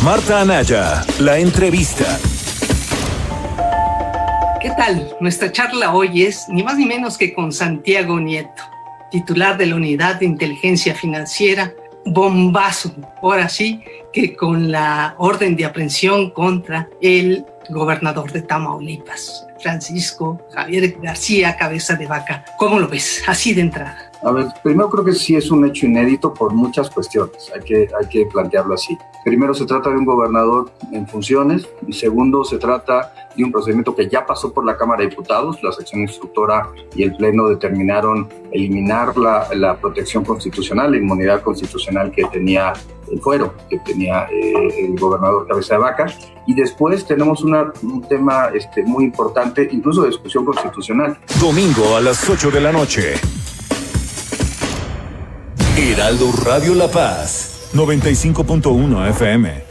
[0.03, 2.17] Marta Anaya, la entrevista.
[4.61, 5.09] ¿Qué tal?
[5.19, 8.63] Nuestra charla hoy es ni más ni menos que con Santiago Nieto,
[9.11, 11.73] titular de la Unidad de Inteligencia Financiera.
[12.05, 13.81] Bombazo, ahora sí,
[14.13, 21.95] que con la orden de aprehensión contra el gobernador de Tamaulipas, Francisco Javier García Cabeza
[21.95, 22.45] de Vaca.
[22.57, 23.23] ¿Cómo lo ves?
[23.27, 24.08] Así de entrada.
[24.21, 27.89] A ver, primero creo que sí es un hecho inédito por muchas cuestiones, hay que,
[27.97, 28.97] hay que plantearlo así.
[29.23, 33.95] Primero se trata de un gobernador en funciones y segundo se trata de un procedimiento
[33.95, 38.27] que ya pasó por la Cámara de Diputados, la sección instructora y el Pleno determinaron
[38.51, 42.73] eliminar la, la protección constitucional, la inmunidad constitucional que tenía
[43.11, 46.05] el fuero, que tenía eh, el gobernador Cabeza de Vaca.
[46.45, 51.17] Y después tenemos un tema este, muy importante, incluso de discusión constitucional.
[51.39, 53.13] Domingo a las 8 de la noche.
[55.81, 59.63] Heraldo Radio La Paz, 95.1 FM.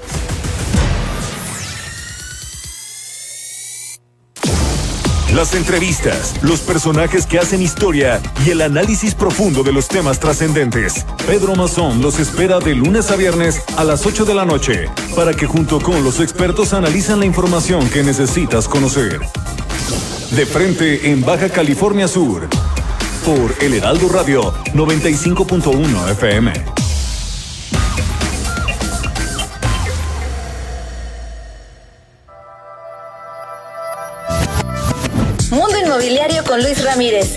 [5.34, 11.04] Las entrevistas, los personajes que hacen historia y el análisis profundo de los temas trascendentes.
[11.26, 15.34] Pedro Mazón los espera de lunes a viernes a las 8 de la noche para
[15.34, 19.20] que junto con los expertos analizan la información que necesitas conocer.
[20.30, 22.48] De frente en Baja California Sur
[23.28, 26.50] por El Heraldo Radio 95.1 FM.
[35.50, 37.36] Mundo Inmobiliario con Luis Ramírez,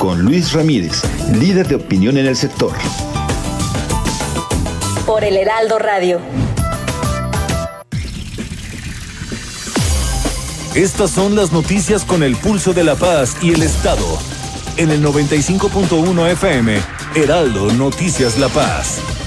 [0.00, 1.02] con Luis Ramírez,
[1.38, 2.72] líder de opinión en el sector.
[5.04, 6.20] Por el Heraldo Radio.
[10.74, 14.06] Estas son las noticias con el pulso de la paz y el Estado.
[14.78, 16.80] En el 95.1 FM,
[17.14, 19.19] Heraldo Noticias La Paz.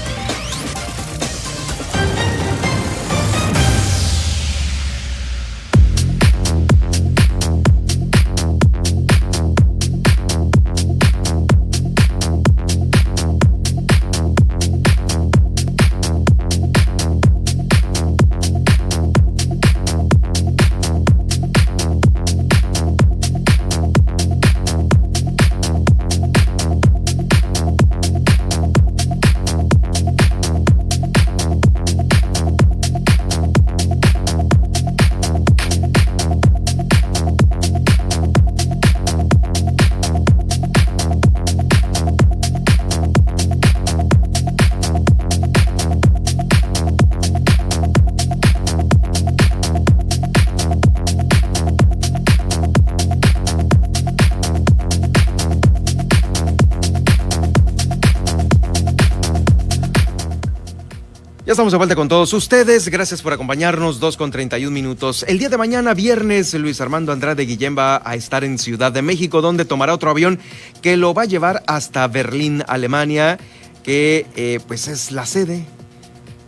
[61.52, 62.88] Estamos de vuelta con todos ustedes.
[62.88, 64.00] Gracias por acompañarnos.
[64.00, 65.24] 2 con 31 minutos.
[65.28, 69.02] El día de mañana, viernes, Luis Armando Andrade Guillén va a estar en Ciudad de
[69.02, 70.38] México, donde tomará otro avión
[70.80, 73.38] que lo va a llevar hasta Berlín, Alemania,
[73.82, 75.66] que eh, pues es la sede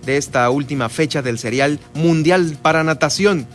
[0.07, 3.47] de esta última fecha del serial mundial para natación.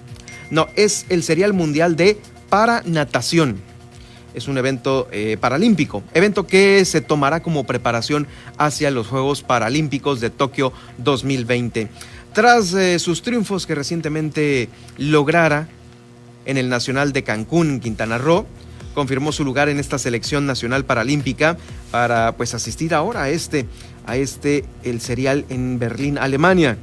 [0.51, 3.70] No, es el serial mundial de para natación
[4.33, 10.19] es un evento eh, paralímpico, evento que se tomará como preparación hacia los Juegos Paralímpicos
[10.19, 11.89] de Tokio 2020.
[12.33, 15.67] Tras eh, sus triunfos que recientemente lograra
[16.45, 18.45] en el Nacional de Cancún, Quintana Roo,
[18.93, 21.57] confirmó su lugar en esta selección nacional paralímpica
[21.91, 23.65] para pues asistir ahora a este,
[24.05, 26.77] a este, el serial en Berlín, Alemania.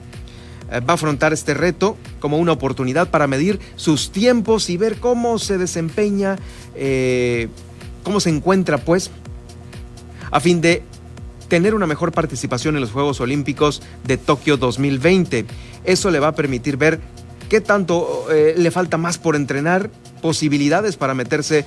[0.70, 4.98] Eh, va a afrontar este reto como una oportunidad para medir sus tiempos y ver
[4.98, 6.36] cómo se desempeña,
[6.74, 7.48] eh,
[8.02, 9.10] cómo se encuentra, pues,
[10.30, 10.82] a fin de
[11.48, 15.46] tener una mejor participación en los Juegos Olímpicos de Tokio 2020.
[15.84, 17.00] Eso le va a permitir ver
[17.48, 21.64] qué tanto eh, le falta más por entrenar, posibilidades para meterse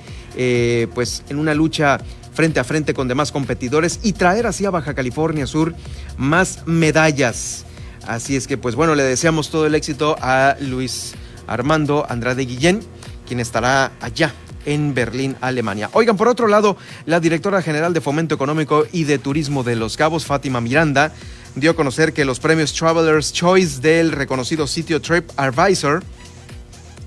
[0.94, 1.98] pues en una lucha
[2.34, 5.74] frente a frente con demás competidores y traer así a Baja California Sur
[6.18, 7.64] más medallas.
[8.06, 11.14] Así es que, pues bueno, le deseamos todo el éxito a Luis
[11.46, 12.80] Armando Andrade Guillén,
[13.26, 14.34] quien estará allá
[14.64, 15.90] en Berlín, Alemania.
[15.92, 19.96] Oigan, por otro lado, la directora general de Fomento Económico y de Turismo de Los
[19.96, 21.12] Cabos, Fátima Miranda,
[21.54, 26.02] dio a conocer que los premios Traveler's Choice del reconocido sitio Trip Advisor,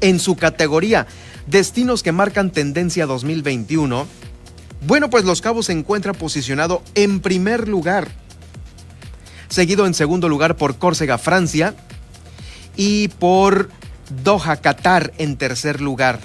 [0.01, 1.08] en su categoría
[1.47, 4.08] Destinos que marcan tendencia 2021,
[4.87, 8.10] bueno, pues Los Cabos se encuentra posicionado en primer lugar
[9.56, 11.75] seguido en segundo lugar por Córcega, Francia,
[12.75, 13.69] y por
[14.21, 16.19] Doha, Qatar en tercer lugar.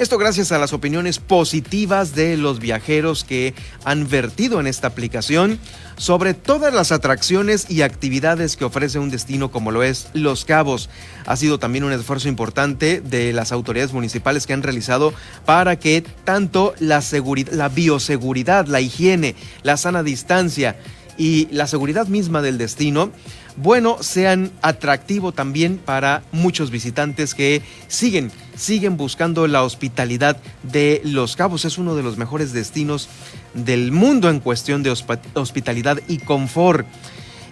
[0.00, 3.54] Esto gracias a las opiniones positivas de los viajeros que
[3.84, 5.58] han vertido en esta aplicación
[5.96, 10.88] sobre todas las atracciones y actividades que ofrece un destino como lo es Los Cabos.
[11.26, 16.04] Ha sido también un esfuerzo importante de las autoridades municipales que han realizado para que
[16.24, 20.76] tanto la seguridad, la bioseguridad, la higiene, la sana distancia,
[21.18, 23.10] y la seguridad misma del destino,
[23.56, 31.34] bueno, sean atractivo también para muchos visitantes que siguen, siguen buscando la hospitalidad de Los
[31.34, 31.64] Cabos.
[31.64, 33.08] Es uno de los mejores destinos
[33.54, 34.94] del mundo en cuestión de
[35.34, 36.86] hospitalidad y confort.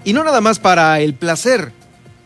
[0.04, 1.72] Y no nada más para el placer,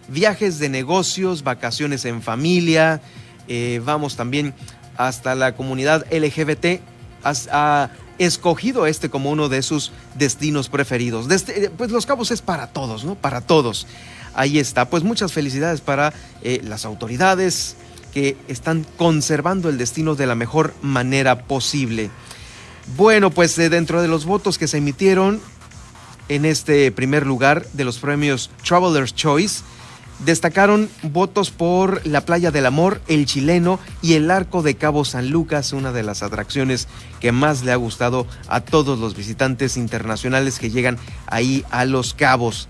[0.09, 3.01] viajes de negocios, vacaciones en familia,
[3.49, 4.53] eh, vamos también
[4.99, 6.83] hasta la comunidad LGBT,
[7.25, 7.91] a
[8.21, 11.31] escogido este como uno de sus destinos preferidos.
[11.31, 13.15] Este, pues Los Cabos es para todos, ¿no?
[13.15, 13.87] Para todos.
[14.35, 14.89] Ahí está.
[14.91, 16.13] Pues muchas felicidades para
[16.43, 17.77] eh, las autoridades
[18.13, 22.11] que están conservando el destino de la mejor manera posible.
[22.97, 25.41] Bueno, pues eh, dentro de los votos que se emitieron
[26.29, 29.63] en este primer lugar de los premios Traveler's Choice,
[30.25, 35.31] Destacaron votos por la Playa del Amor, el chileno y el Arco de Cabo San
[35.31, 36.89] Lucas, una de las atracciones
[37.21, 42.13] que más le ha gustado a todos los visitantes internacionales que llegan ahí a Los
[42.13, 42.69] Cabos.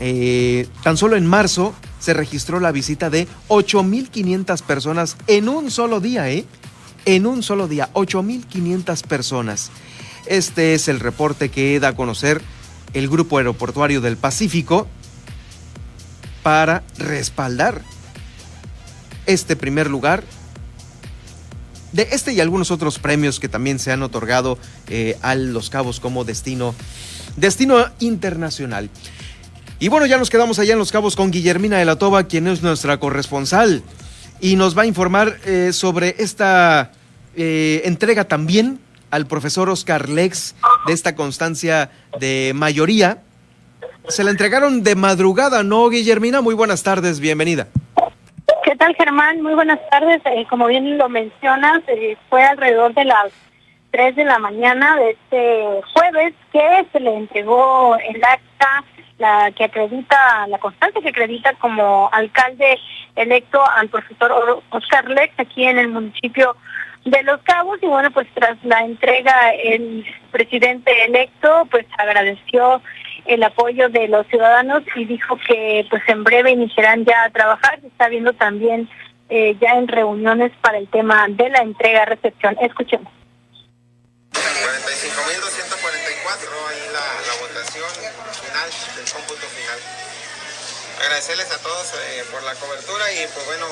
[0.00, 6.00] Eh, tan solo en marzo se registró la visita de 8.500 personas en un solo
[6.00, 6.46] día, ¿eh?
[7.04, 9.70] En un solo día, 8.500 personas.
[10.26, 12.40] Este es el reporte que da a conocer
[12.94, 14.86] el Grupo Aeroportuario del Pacífico
[16.44, 17.80] para respaldar
[19.26, 20.22] este primer lugar
[21.92, 26.00] de este y algunos otros premios que también se han otorgado eh, a Los Cabos
[26.00, 26.74] como destino,
[27.36, 28.90] destino internacional.
[29.78, 32.46] Y bueno, ya nos quedamos allá en Los Cabos con Guillermina de la Toba, quien
[32.46, 33.82] es nuestra corresponsal,
[34.40, 36.92] y nos va a informar eh, sobre esta
[37.36, 38.80] eh, entrega también
[39.10, 41.90] al profesor Oscar Lex de esta constancia
[42.20, 43.22] de mayoría
[44.08, 46.40] se la entregaron de madrugada, ¿no, Guillermina?
[46.40, 47.68] Muy buenas tardes, bienvenida.
[48.64, 49.42] ¿Qué tal, Germán?
[49.42, 50.20] Muy buenas tardes.
[50.26, 53.32] Eh, como bien lo mencionas, eh, fue alrededor de las
[53.90, 58.84] 3 de la mañana de este jueves que se le entregó el acta
[59.18, 62.78] la que acredita, la constancia que acredita como alcalde
[63.14, 66.56] electo al profesor Oscar Lex aquí en el municipio
[67.04, 72.82] de Los Cabos y bueno, pues tras la entrega el presidente electo pues agradeció
[73.26, 77.80] el apoyo de los ciudadanos y dijo que pues en breve iniciarán ya a trabajar.
[77.80, 78.88] Se está viendo también
[79.28, 82.56] eh, ya en reuniones para el tema de la entrega-recepción.
[82.60, 83.12] Escuchemos.
[84.32, 84.40] 45.244
[86.68, 88.68] ahí la, la votación final,
[88.98, 89.78] el cómputo final.
[91.00, 93.66] Agradecerles a todos eh, por la cobertura y pues bueno,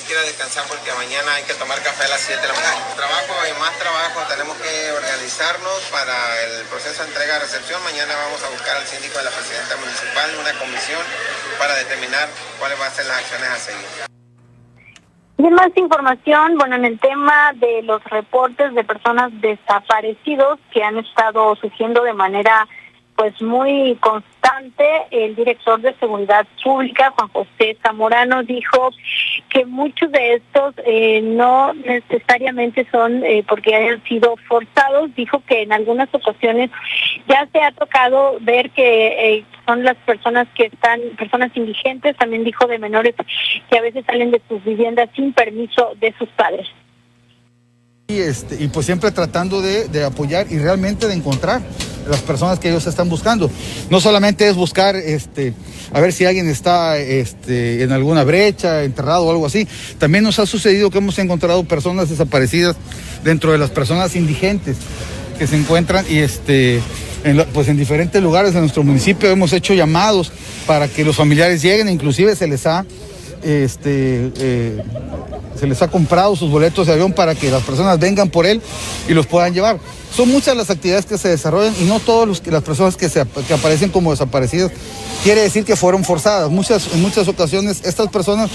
[0.00, 2.48] hay que ir a descansar porque mañana hay que tomar café a las 7 de
[2.48, 2.80] la mañana.
[2.96, 7.84] Trabajo, hay más trabajo, tenemos que organizarnos para el proceso de entrega-recepción.
[7.84, 11.04] Mañana vamos a buscar al síndico de la presidenta municipal, una comisión
[11.58, 12.28] para determinar
[12.58, 13.88] cuáles van a ser las acciones a seguir.
[15.36, 20.96] Y más información, bueno, en el tema de los reportes de personas desaparecidos que han
[20.98, 22.66] estado surgiendo de manera
[23.16, 24.29] pues muy constante.
[25.10, 28.90] El director de Seguridad Pública, Juan José Zamorano, dijo
[29.48, 35.14] que muchos de estos eh, no necesariamente son eh, porque hayan sido forzados.
[35.14, 36.70] Dijo que en algunas ocasiones
[37.28, 42.44] ya se ha tocado ver que eh, son las personas que están, personas indigentes, también
[42.44, 43.14] dijo de menores
[43.68, 46.68] que a veces salen de sus viviendas sin permiso de sus padres.
[48.10, 51.60] Y, este, y pues siempre tratando de, de apoyar y realmente de encontrar
[52.08, 53.50] las personas que ellos están buscando.
[53.88, 55.54] No solamente es buscar este,
[55.92, 59.66] a ver si alguien está este, en alguna brecha, enterrado o algo así.
[59.98, 62.76] También nos ha sucedido que hemos encontrado personas desaparecidas
[63.24, 64.76] dentro de las personas indigentes
[65.38, 66.80] que se encuentran y este,
[67.24, 70.32] en, pues en diferentes lugares de nuestro municipio hemos hecho llamados
[70.66, 72.84] para que los familiares lleguen, inclusive se les ha
[73.42, 74.82] este, eh,
[75.60, 78.62] se les ha comprado sus boletos de avión para que las personas vengan por él
[79.06, 79.78] y los puedan llevar.
[80.16, 83.90] Son muchas las actividades que se desarrollan y no todas las personas que, se, aparecen
[83.90, 84.72] como desaparecidas
[85.22, 86.50] quiere decir que fueron forzadas.
[86.50, 88.50] Muchas, en muchas ocasiones estas personas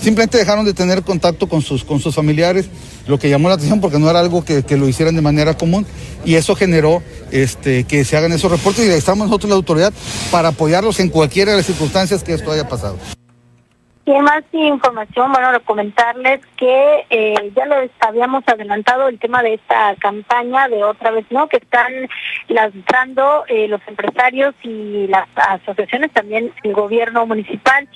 [0.00, 2.66] simplemente dejaron de tener contacto con sus, con sus familiares,
[3.08, 5.56] lo que llamó la atención porque no era algo que, que lo hicieran de manera
[5.56, 5.84] común
[6.24, 7.02] y eso generó
[7.32, 9.92] este, que se hagan esos reportes y estamos nosotros la autoridad
[10.30, 12.96] para apoyarlos en cualquiera de las circunstancias que esto haya pasado.
[14.06, 19.96] Y más información, bueno, comentarles que eh, ya lo habíamos adelantado el tema de esta
[19.96, 21.48] campaña de otra vez, ¿no?
[21.48, 21.90] Que están
[22.48, 27.88] lanzando eh, los empresarios y las asociaciones, también el gobierno municipal,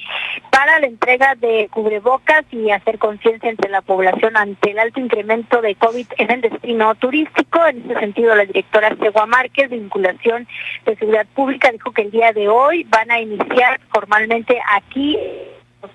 [0.51, 5.61] para la entrega de cubrebocas y hacer conciencia entre la población ante el alto incremento
[5.61, 7.67] de COVID en el destino turístico.
[7.67, 10.49] En ese sentido, la directora Segua Márquez, vinculación
[10.87, 15.19] de seguridad pública, dijo que el día de hoy van a iniciar formalmente aquí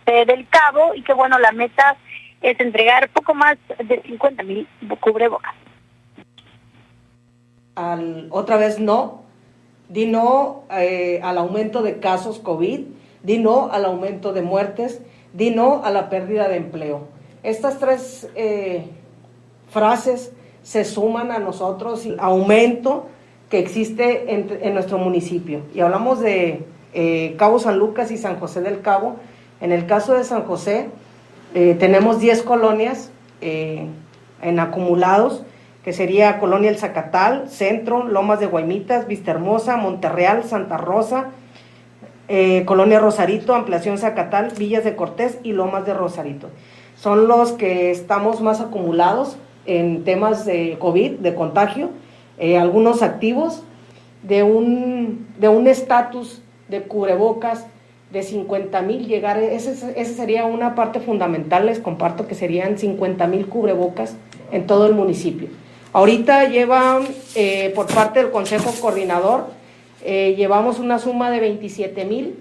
[0.05, 1.97] del Cabo y que bueno, la meta
[2.41, 4.67] es entregar poco más de 50 mil
[4.99, 5.53] cubrebocas.
[8.29, 9.23] Otra vez no,
[9.89, 12.81] di no eh, al aumento de casos COVID,
[13.23, 15.01] di no al aumento de muertes,
[15.33, 17.07] di no a la pérdida de empleo.
[17.41, 18.85] Estas tres eh,
[19.69, 20.31] frases
[20.61, 23.07] se suman a nosotros y aumento
[23.49, 25.61] que existe en, en nuestro municipio.
[25.73, 29.15] Y hablamos de eh, Cabo San Lucas y San José del Cabo,
[29.63, 30.89] en el caso de San José,
[31.55, 33.87] eh, tenemos 10 colonias eh,
[34.41, 35.43] en acumulados
[35.85, 41.29] que sería Colonia El Zacatal, Centro, Lomas de Guaymitas, Vista Hermosa, Monterreal, Santa Rosa,
[42.27, 46.49] eh, Colonia Rosarito, Ampliación Zacatal, Villas de Cortés y Lomas de Rosarito.
[46.97, 51.89] Son los que estamos más acumulados en temas de COVID, de contagio,
[52.59, 53.63] algunos activos,
[54.23, 57.65] de un de un estatus de cubrebocas
[58.13, 59.73] de 50 mil llegar, esa
[60.05, 64.15] sería una parte fundamental, les comparto que serían 50 mil cubrebocas
[64.51, 65.49] en todo el municipio.
[65.93, 66.99] Ahorita lleva
[67.35, 69.47] eh, por parte del Consejo Coordinador,
[70.05, 72.35] eh, llevamos una suma de 27 mil.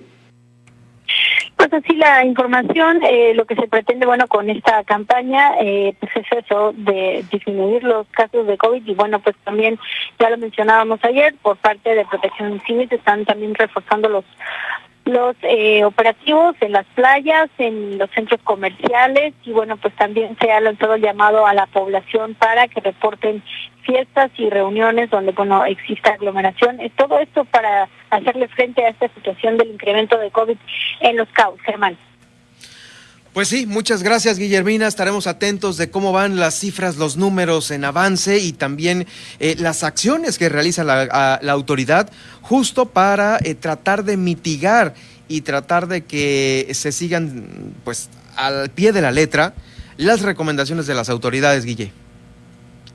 [1.57, 6.45] Pues así la información, eh, lo que se pretende, bueno, con esta campaña, pues es
[6.45, 9.79] eso, de disminuir los casos de COVID y bueno, pues también,
[10.19, 14.25] ya lo mencionábamos ayer, por parte de Protección Civil están también reforzando los
[15.05, 20.51] los eh, operativos en las playas, en los centros comerciales y bueno, pues también se
[20.53, 23.43] ha lanzado el llamado a la población para que reporten
[23.83, 26.79] fiestas y reuniones donde bueno exista aglomeración.
[26.97, 30.57] Todo esto para hacerle frente a esta situación del incremento de COVID
[31.01, 31.97] en los cabos, Germán.
[33.33, 34.87] Pues sí, muchas gracias Guillermina.
[34.87, 39.07] Estaremos atentos de cómo van las cifras, los números en avance y también
[39.41, 42.11] eh, las acciones que realiza la, autoridad
[42.43, 44.93] justo para eh, tratar de mitigar
[45.29, 49.55] y tratar de que se sigan pues al pie de la letra
[49.97, 52.02] las recomendaciones de las autoridades, Guille.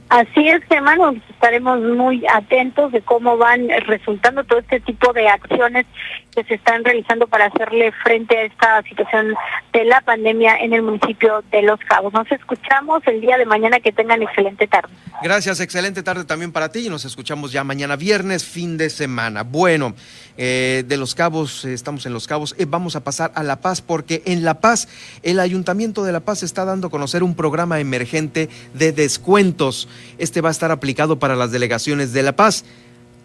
[0.10, 5.86] Así es, hermano, estaremos muy atentos de cómo van resultando todo este tipo de acciones
[6.34, 9.34] que se están realizando para hacerle frente a esta situación
[9.74, 12.14] de la pandemia en el municipio de Los Cabos.
[12.14, 14.94] Nos escuchamos el día de mañana, que tengan excelente tarde.
[15.24, 19.42] Gracias, excelente tarde también para ti y nos escuchamos ya mañana viernes, fin de semana.
[19.42, 19.96] Bueno,
[20.38, 23.60] eh, de Los Cabos, eh, estamos en Los Cabos, eh, vamos a pasar a La
[23.60, 24.88] Paz porque en La Paz
[25.24, 29.90] el Ayuntamiento de La Paz está dando a conocer un programa emergente de descuentos.
[30.18, 32.66] Este va a estar aplicado para las delegaciones de La Paz.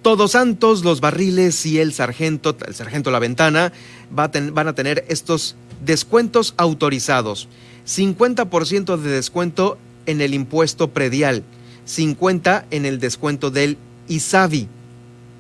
[0.03, 3.73] Todos Santos, los barriles y el sargento, el sargento La Ventana,
[4.11, 7.49] van a tener estos descuentos autorizados.
[7.87, 11.45] 50% de descuento en el impuesto predial,
[11.87, 14.69] 50% en el descuento del ISAVI,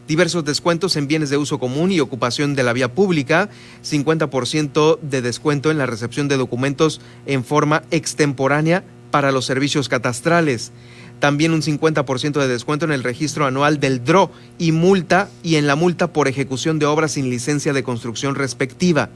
[0.08, 3.48] diversos descuentos en bienes de uso común y ocupación de la vía pública,
[3.84, 10.72] 50% de descuento en la recepción de documentos en forma extemporánea para los servicios catastrales,
[11.22, 15.68] también un 50% de descuento en el registro anual del DRO y multa y en
[15.68, 19.08] la multa por ejecución de obras sin licencia de construcción respectiva.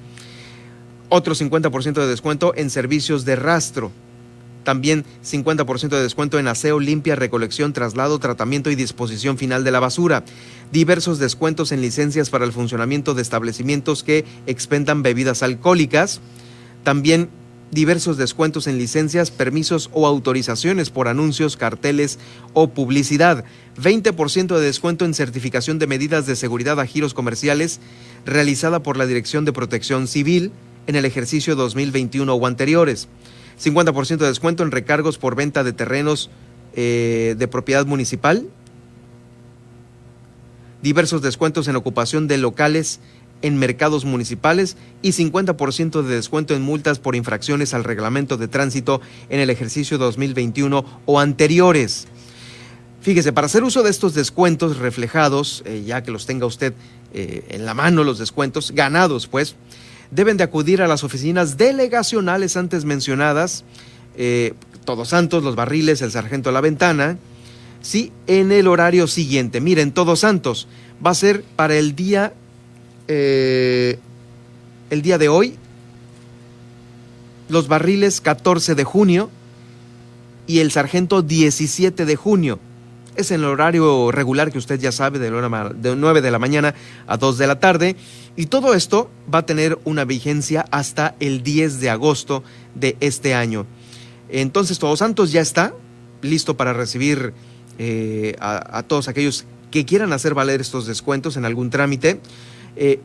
[1.08, 3.90] Otro 50% de descuento en servicios de rastro.
[4.62, 9.80] También 50% de descuento en aseo, limpia, recolección, traslado, tratamiento y disposición final de la
[9.80, 10.22] basura.
[10.70, 16.20] Diversos descuentos en licencias para el funcionamiento de establecimientos que expendan bebidas alcohólicas.
[16.84, 17.30] También
[17.70, 22.18] diversos descuentos en licencias, permisos o autorizaciones por anuncios, carteles
[22.52, 23.44] o publicidad,
[23.80, 27.80] 20% de descuento en certificación de medidas de seguridad a giros comerciales
[28.24, 30.52] realizada por la Dirección de Protección Civil
[30.86, 33.08] en el ejercicio 2021 o anteriores,
[33.62, 36.30] 50% de descuento en recargos por venta de terrenos
[36.74, 38.46] eh, de propiedad municipal,
[40.82, 43.00] diversos descuentos en ocupación de locales
[43.46, 49.00] en mercados municipales y 50% de descuento en multas por infracciones al reglamento de tránsito
[49.28, 52.08] en el ejercicio 2021 o anteriores.
[53.00, 56.74] Fíjese, para hacer uso de estos descuentos reflejados, eh, ya que los tenga usted
[57.14, 59.54] eh, en la mano los descuentos, ganados pues,
[60.10, 63.64] deben de acudir a las oficinas delegacionales antes mencionadas,
[64.16, 67.16] eh, Todos Santos, Los Barriles, el Sargento La Ventana,
[67.80, 69.60] sí, en el horario siguiente.
[69.60, 70.66] Miren, Todos Santos
[71.04, 72.32] va a ser para el día
[73.08, 73.98] eh,
[74.90, 75.56] el día de hoy,
[77.48, 79.30] los barriles 14 de junio
[80.46, 82.58] y el sargento 17 de junio.
[83.16, 86.74] Es en el horario regular que usted ya sabe, de 9 de la mañana
[87.06, 87.96] a 2 de la tarde.
[88.36, 92.44] Y todo esto va a tener una vigencia hasta el 10 de agosto
[92.74, 93.66] de este año.
[94.28, 95.72] Entonces, Todos Santos ya está
[96.20, 97.32] listo para recibir
[97.78, 102.20] eh, a, a todos aquellos que quieran hacer valer estos descuentos en algún trámite.
[102.76, 103.00] Eh,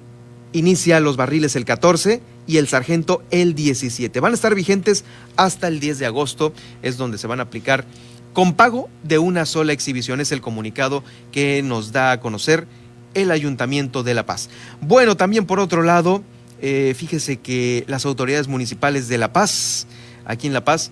[0.54, 4.20] inicia los barriles el 14 y el sargento el 17.
[4.20, 5.06] Van a estar vigentes
[5.38, 7.86] hasta el 10 de agosto, es donde se van a aplicar
[8.34, 10.22] con pago de una sola exhibición.
[10.22, 12.68] Es el comunicado que nos da a conocer
[13.14, 14.50] el Ayuntamiento de La Paz.
[14.82, 16.24] Bueno, también por otro lado,
[16.62, 19.88] eh, fíjese que las autoridades municipales de La Paz,
[20.26, 20.92] aquí en La Paz,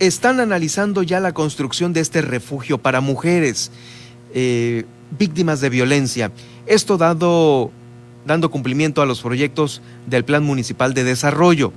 [0.00, 3.70] están analizando ya la construcción de este refugio para mujeres
[4.34, 4.84] eh,
[5.18, 6.32] víctimas de violencia.
[6.66, 7.70] Esto dando
[8.50, 11.72] cumplimiento a los proyectos del Plan Municipal de Desarrollo.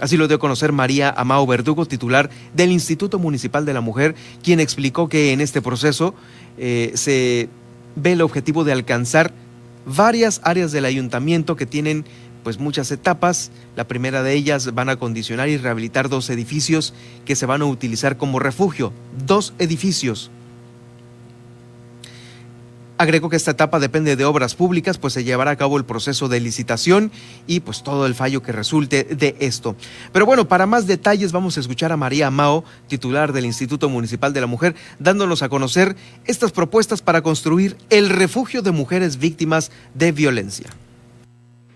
[0.00, 4.14] Así lo dio a conocer María Amao Verdugo, titular del Instituto Municipal de la Mujer,
[4.42, 6.14] quien explicó que en este proceso
[6.58, 7.48] eh, se
[7.96, 9.32] ve el objetivo de alcanzar
[9.86, 12.04] varias áreas del ayuntamiento que tienen
[12.42, 13.52] pues muchas etapas.
[13.76, 16.94] La primera de ellas van a condicionar y rehabilitar dos edificios
[17.24, 18.92] que se van a utilizar como refugio.
[19.26, 20.30] Dos edificios
[23.00, 26.28] Agregó que esta etapa depende de obras públicas, pues se llevará a cabo el proceso
[26.28, 27.10] de licitación
[27.46, 29.74] y pues todo el fallo que resulte de esto.
[30.12, 34.34] Pero bueno, para más detalles vamos a escuchar a María Mao, titular del Instituto Municipal
[34.34, 35.96] de la Mujer, dándonos a conocer
[36.26, 40.68] estas propuestas para construir el refugio de mujeres víctimas de violencia.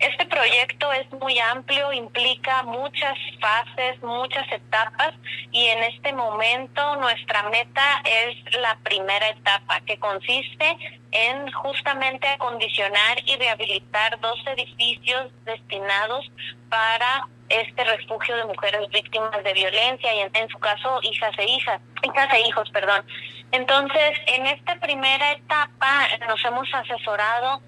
[0.04, 5.14] Este proyecto es muy amplio, implica muchas fases, muchas etapas
[5.50, 10.76] y en este momento nuestra meta es la primera etapa que consiste
[11.10, 16.30] en justamente acondicionar y rehabilitar dos edificios destinados
[16.68, 21.80] para este refugio de mujeres víctimas de violencia y en, su caso hijas e hijas,
[22.02, 23.06] hijas e hijos, perdón.
[23.52, 27.62] Entonces, en esta primera etapa nos hemos asesorado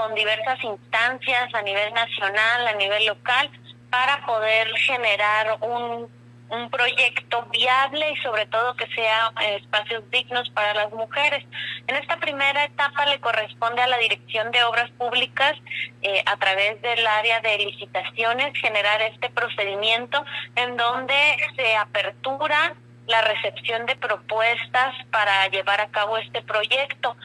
[0.00, 3.50] con diversas instancias a nivel nacional, a nivel local,
[3.90, 6.08] para poder generar un,
[6.48, 11.44] un proyecto viable y sobre todo que sea eh, espacios dignos para las mujeres.
[11.86, 15.54] En esta primera etapa le corresponde a la Dirección de Obras Públicas,
[16.02, 20.24] eh, a través del área de licitaciones, generar este procedimiento
[20.56, 21.14] en donde
[21.56, 22.74] se apertura
[23.06, 27.16] la recepción de propuestas para llevar a cabo este proyecto.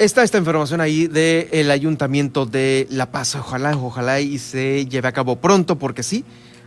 [0.00, 3.34] Está esta información ahí del Ayuntamiento de La Paz.
[3.34, 6.24] Ojalá, ojalá y se lleve a cabo pronto, porque sí,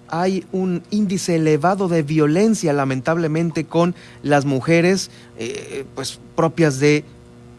[0.08, 5.10] hay un índice elevado de violencia, lamentablemente, con las mujeres,
[5.40, 7.06] eh, pues propias de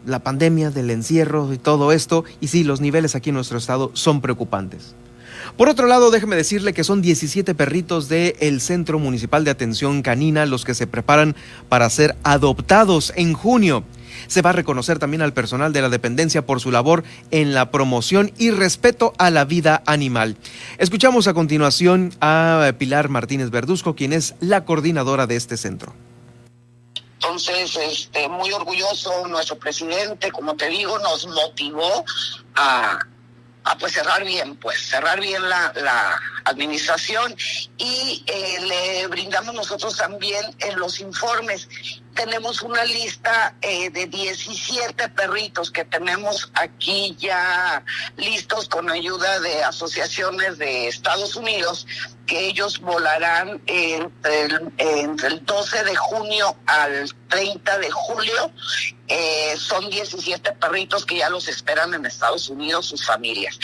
[0.05, 2.23] la pandemia, del encierro y todo esto.
[2.39, 4.95] Y sí, los niveles aquí en nuestro estado son preocupantes.
[5.57, 10.45] Por otro lado, déjeme decirle que son 17 perritos del Centro Municipal de Atención Canina
[10.45, 11.35] los que se preparan
[11.67, 13.83] para ser adoptados en junio.
[14.27, 17.71] Se va a reconocer también al personal de la dependencia por su labor en la
[17.71, 20.37] promoción y respeto a la vida animal.
[20.77, 25.93] Escuchamos a continuación a Pilar Martínez Verduzco, quien es la coordinadora de este centro.
[27.15, 32.05] Entonces, este, muy orgulloso nuestro presidente, como te digo, nos motivó
[32.53, 32.99] a,
[33.79, 37.35] pues cerrar bien, pues cerrar bien la, administración
[37.79, 41.67] y eh, le brindamos nosotros también en los informes
[42.15, 47.83] tenemos una lista eh, de 17 perritos que tenemos aquí ya
[48.17, 51.85] listos con ayuda de asociaciones de Estados Unidos,
[52.25, 54.45] que ellos volarán entre
[54.77, 58.51] el, 12 de junio al 30 de julio.
[59.07, 63.59] Eh, son 17 perritos que ya los esperan en Estados Unidos sus familias.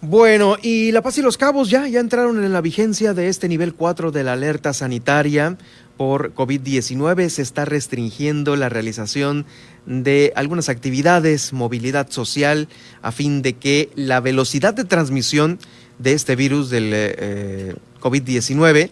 [0.00, 3.48] Bueno, y La Paz y los Cabos ya, ya entraron en la vigencia de este
[3.48, 5.58] nivel 4 de la alerta sanitaria
[5.98, 9.44] por COVID-19 se está restringiendo la realización
[9.84, 12.68] de algunas actividades, movilidad social,
[13.02, 15.58] a fin de que la velocidad de transmisión
[15.98, 18.90] de este virus del eh, COVID-19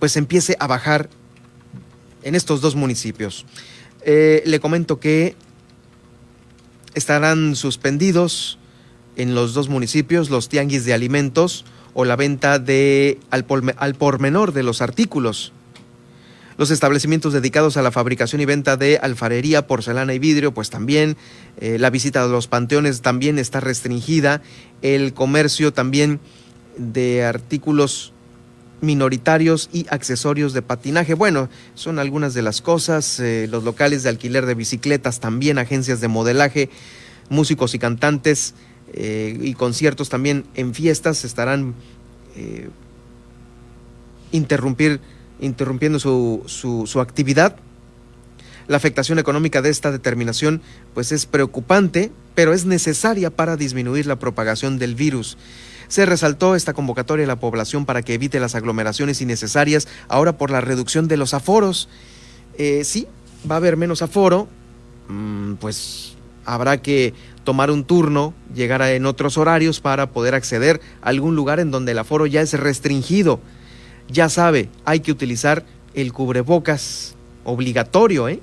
[0.00, 1.10] pues empiece a bajar
[2.22, 3.44] en estos dos municipios.
[4.00, 5.36] Eh, le comento que
[6.94, 8.58] estarán suspendidos
[9.16, 14.52] en los dos municipios los tianguis de alimentos o la venta de al por menor
[14.52, 15.52] de los artículos
[16.56, 21.16] los establecimientos dedicados a la fabricación y venta de alfarería, porcelana y vidrio, pues también
[21.58, 24.42] eh, la visita a los panteones también está restringida.
[24.82, 26.20] El comercio también
[26.76, 28.12] de artículos
[28.80, 31.14] minoritarios y accesorios de patinaje.
[31.14, 33.18] Bueno, son algunas de las cosas.
[33.18, 36.70] Eh, los locales de alquiler de bicicletas también, agencias de modelaje,
[37.30, 38.54] músicos y cantantes
[38.92, 41.74] eh, y conciertos también en fiestas estarán
[44.32, 45.00] interrumpir
[45.40, 47.56] interrumpiendo su, su, actividad.
[48.66, 50.62] La afectación económica de esta determinación
[50.94, 55.36] pues es preocupante, pero es necesaria para disminuir la propagación del virus.
[55.88, 60.50] Se resaltó esta convocatoria a la población para que evite las aglomeraciones innecesarias ahora por
[60.50, 61.88] la reducción de los aforos.
[62.56, 63.06] Eh, sí,
[63.48, 64.48] va a haber menos aforo,
[65.08, 66.14] mm, pues
[66.46, 67.12] habrá que
[67.44, 71.92] tomar un turno, llegar en otros horarios para poder acceder a algún lugar en donde
[71.92, 73.40] el aforo ya es restringido
[74.08, 78.40] ya sabe, hay que utilizar el cubrebocas obligatorio, ¿eh?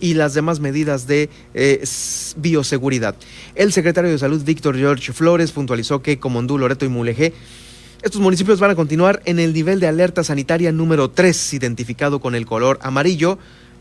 [0.00, 1.84] y las demás medidas de eh,
[2.36, 3.14] bioseguridad.
[3.54, 7.34] El secretario de Salud, Víctor George Flores, puntualizó que Comondú, Loreto y Mulegé,
[8.02, 12.34] estos municipios van a continuar en el nivel de alerta sanitaria número 3, identificado con
[12.34, 13.38] el color amarillo.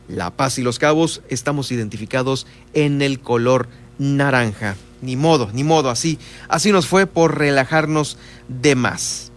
[0.09, 4.75] La Paz y Los Cabos estamos identificados en el color naranja.
[5.01, 6.19] ni modo, ni modo, así,
[6.49, 8.17] así nos fue por relajarnos
[8.49, 9.28] de más.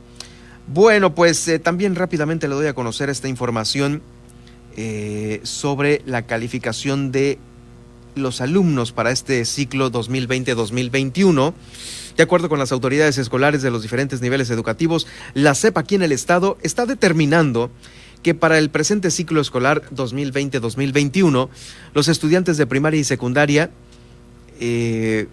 [0.73, 4.01] Bueno, pues eh, también rápidamente le doy a conocer esta información
[4.75, 7.39] eh, sobre la calificación de
[8.15, 11.53] los alumnos para este ciclo 2020-2021.
[12.17, 16.05] De acuerdo con las autoridades escolares de los diferentes niveles educativos, la CEP aquí en
[16.05, 17.71] el estado está determinando
[18.23, 21.51] que para el presente ciclo escolar 2020-2021,
[21.93, 23.69] los estudiantes de primaria y secundaria
[24.59, 25.27] eh,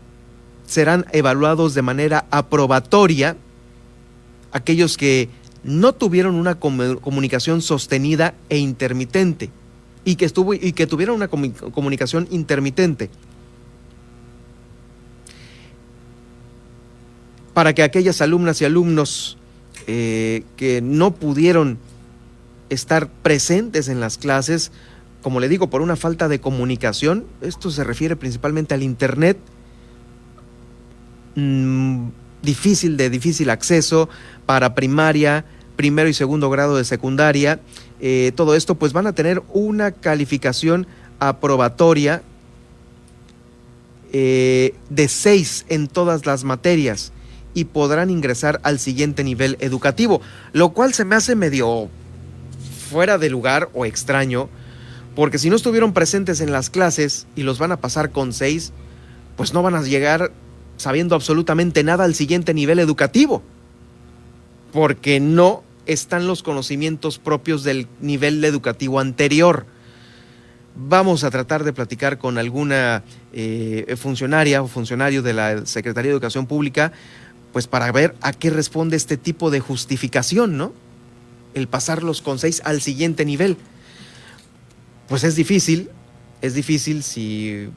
[0.68, 3.38] serán evaluados de manera aprobatoria
[4.52, 5.30] aquellos que
[5.64, 9.50] no tuvieron una comunicación sostenida e intermitente
[10.06, 13.10] y que, estuvo, y que tuvieron una comunicación intermitente.
[17.54, 19.38] Para que aquellas alumnas y alumnos
[19.88, 21.78] eh, que no pudieron
[22.70, 24.72] estar presentes en las clases,
[25.22, 29.38] como le digo, por una falta de comunicación, esto se refiere principalmente al Internet,
[31.36, 32.08] mm,
[32.42, 34.10] difícil de difícil acceso
[34.46, 37.60] para primaria, primero y segundo grado de secundaria,
[38.02, 40.88] eh, todo esto pues van a tener una calificación
[41.20, 42.22] aprobatoria
[44.12, 47.12] eh, de seis en todas las materias
[47.54, 50.22] y podrán ingresar al siguiente nivel educativo,
[50.54, 51.90] lo cual se me hace medio
[52.90, 54.50] fuera de lugar o extraño,
[55.16, 58.72] porque si no estuvieron presentes en las clases y los van a pasar con seis,
[59.36, 60.32] pues no van a llegar
[60.80, 63.44] sabiendo absolutamente nada al siguiente nivel educativo,
[64.72, 69.66] porque no están los conocimientos propios del nivel educativo anterior.
[70.76, 73.04] Vamos a tratar de platicar con alguna
[73.34, 76.94] eh, funcionaria o funcionario de la Secretaría de Educación Pública,
[77.52, 80.72] pues para ver a qué responde este tipo de justificación, ¿no?
[81.56, 83.58] el pasarlos con seis al siguiente nivel.
[85.10, 85.90] Pues es difícil,
[86.42, 87.68] es difícil si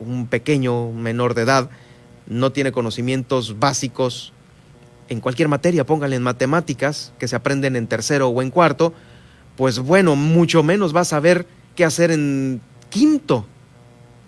[0.00, 1.70] un pequeño menor de edad
[2.28, 4.32] no tiene conocimientos básicos
[5.08, 8.92] en cualquier materia, póngale en matemáticas, que se aprenden en tercero o en cuarto,
[9.56, 12.60] pues bueno, mucho menos va a saber qué hacer en
[12.90, 13.46] quinto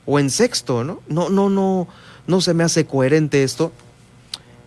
[0.07, 1.01] o en sexto, ¿no?
[1.09, 1.86] No, no, no,
[2.26, 3.72] no se me hace coherente esto.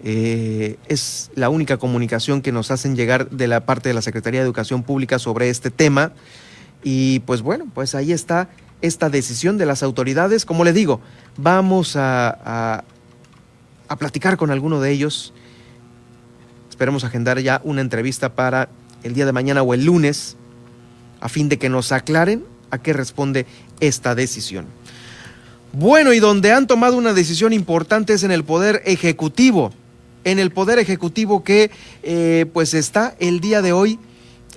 [0.06, 4.42] Eh, es la única comunicación que nos hacen llegar de la parte de la Secretaría
[4.42, 6.12] de Educación Pública sobre este tema.
[6.84, 8.50] Y pues bueno, pues ahí está
[8.82, 10.46] esta decisión de las autoridades.
[10.46, 11.00] Como le digo,
[11.38, 12.84] vamos a,
[13.98, 15.34] platicar con alguno de ellos.
[16.70, 18.70] Esperemos agendar ya una entrevista para
[19.04, 20.36] el día de mañana o el lunes,
[21.22, 23.46] a fin de que nos aclaren a qué responde
[23.80, 24.66] esta decisión.
[25.72, 29.74] Bueno, y donde han tomado una decisión importante es en el Poder Ejecutivo
[30.24, 31.72] en el Poder Ejecutivo que
[32.02, 34.00] eh, pues está el día de hoy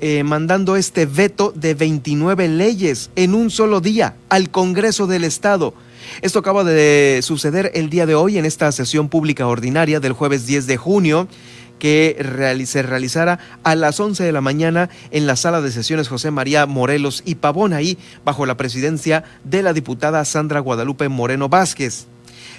[0.01, 5.75] eh, mandando este veto de 29 leyes en un solo día al Congreso del Estado.
[6.23, 10.47] Esto acaba de suceder el día de hoy en esta sesión pública ordinaria del jueves
[10.47, 11.29] 10 de junio
[11.79, 12.17] que
[12.67, 16.65] se realizara a las 11 de la mañana en la sala de sesiones José María
[16.67, 22.07] Morelos y Pavón, ahí bajo la presidencia de la diputada Sandra Guadalupe Moreno Vázquez.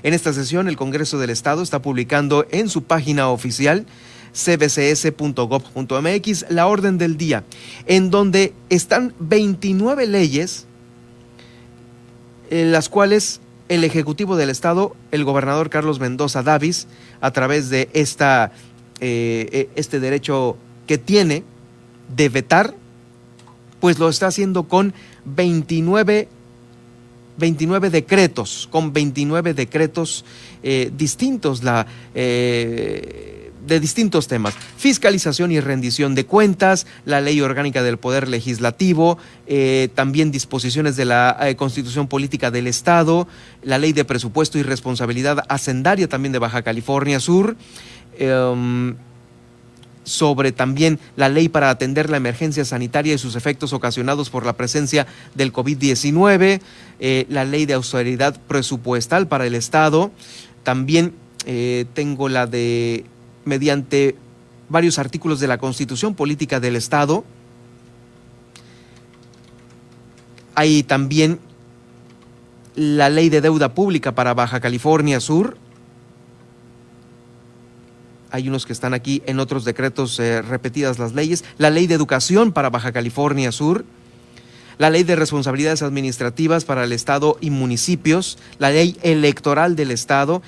[0.04, 3.88] En esta sesión, el Congreso del Estado está publicando en su página oficial
[4.34, 5.66] cbcs.gov.mx
[6.50, 7.44] la orden del día,
[7.88, 10.67] en donde están 29 leyes
[12.50, 16.88] en las cuales el Ejecutivo del Estado, el gobernador Carlos Mendoza Davis,
[17.22, 18.52] a través de esta,
[19.00, 21.44] eh, eh, este derecho que tiene
[22.16, 22.74] de vetar,
[23.80, 24.94] pues lo está haciendo con
[25.26, 26.30] 29
[27.38, 30.26] 29 decretos, con 29 decretos
[30.64, 31.64] eh, distintos.
[31.64, 31.86] La,
[32.16, 34.54] eh, de distintos temas.
[34.78, 41.06] Fiscalización y rendición de cuentas, la ley orgánica del Poder Legislativo, eh, también disposiciones de
[41.06, 43.28] la Constitución Política del Estado,
[43.62, 47.56] la ley de presupuesto y responsabilidad hacendaria también de Baja California Sur.
[48.18, 48.96] Em,
[50.08, 54.54] sobre también la ley para atender la emergencia sanitaria y sus efectos ocasionados por la
[54.54, 55.06] presencia
[55.36, 56.62] del COVID-19,
[57.00, 60.12] eh, la ley de austeridad presupuestal para el Estado,
[60.64, 61.14] también
[61.46, 63.04] eh, tengo la de
[63.48, 64.16] mediante
[64.70, 67.24] varios artículos de la Constitución Política del Estado,
[70.54, 71.40] hay también
[72.76, 75.58] la ley de deuda pública para Baja California Sur,
[78.30, 81.96] hay unos que están aquí en otros decretos eh, repetidas las leyes, la ley de
[81.96, 83.86] educación para Baja California Sur,
[84.78, 90.42] la ley de responsabilidades administrativas para el Estado y municipios, la ley electoral del Estado,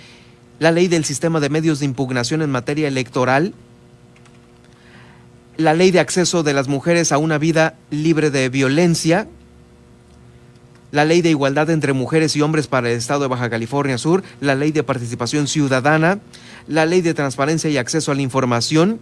[0.59, 3.53] la ley del sistema de medios de impugnación en materia electoral,
[5.57, 9.27] la ley de acceso de las mujeres a una vida libre de violencia,
[10.91, 14.23] la ley de igualdad entre mujeres y hombres para el Estado de Baja California Sur,
[14.41, 16.19] la ley de participación ciudadana,
[16.67, 18.99] la ley de transparencia y acceso a la información,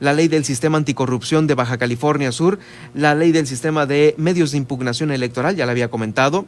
[0.00, 2.58] la ley del sistema anticorrupción de Baja California Sur,
[2.94, 6.46] la ley del sistema de medios de impugnación electoral, ya la había comentado,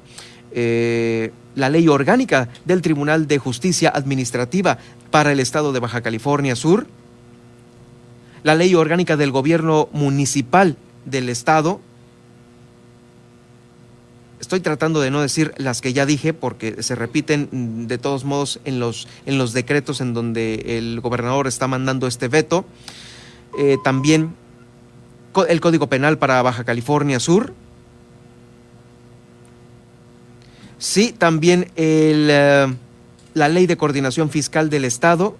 [0.54, 4.78] eh, la ley orgánica del Tribunal de Justicia Administrativa
[5.10, 6.86] para el Estado de Baja California Sur,
[8.42, 11.80] la ley orgánica del gobierno municipal del Estado,
[14.42, 18.58] Estoy tratando de no decir las que ya dije porque se repiten de todos modos
[18.64, 22.64] en los, en los decretos en donde el gobernador está mandando este veto.
[23.56, 24.34] Eh, también
[25.48, 27.54] el Código Penal para Baja California Sur.
[30.82, 32.66] Sí, también eh,
[33.34, 35.36] la Ley de Coordinación Fiscal del Estado.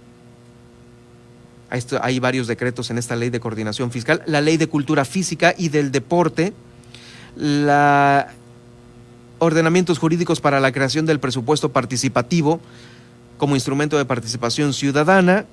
[2.00, 4.22] Hay varios decretos en esta Ley de Coordinación Fiscal.
[4.26, 6.52] La Ley de Cultura Física y del Deporte.
[7.36, 8.28] La
[9.40, 12.60] ordenamientos jurídicos para la creación del presupuesto participativo
[13.36, 15.44] como instrumento de participación ciudadana.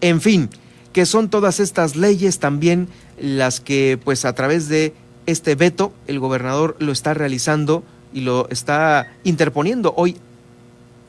[0.00, 0.50] En fin,
[0.92, 2.88] que son todas estas leyes también
[3.20, 4.92] las que pues a través de
[5.26, 10.16] este veto el gobernador lo está realizando y lo está interponiendo hoy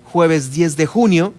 [0.06, 1.34] jueves 10 de junio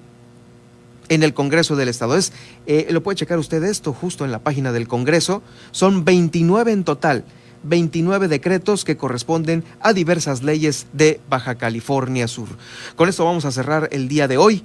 [1.09, 2.16] en el Congreso del Estado.
[2.16, 2.33] Es,
[2.66, 5.43] eh, lo puede checar usted esto justo en la página del Congreso.
[5.72, 7.24] Son 29 en total
[7.64, 12.49] 29 decretos que corresponden a diversas leyes de Baja California Sur.
[12.97, 14.64] Con esto vamos a cerrar el día de hoy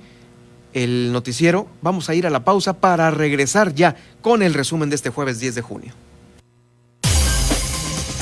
[0.73, 1.67] el noticiero.
[1.81, 5.39] Vamos a ir a la pausa para regresar ya con el resumen de este jueves
[5.39, 5.93] 10 de junio.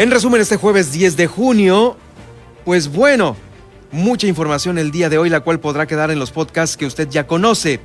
[0.00, 1.94] En resumen, este jueves 10 de junio,
[2.64, 3.36] pues bueno,
[3.92, 7.10] mucha información el día de hoy, la cual podrá quedar en los podcasts que usted
[7.10, 7.80] ya conoce.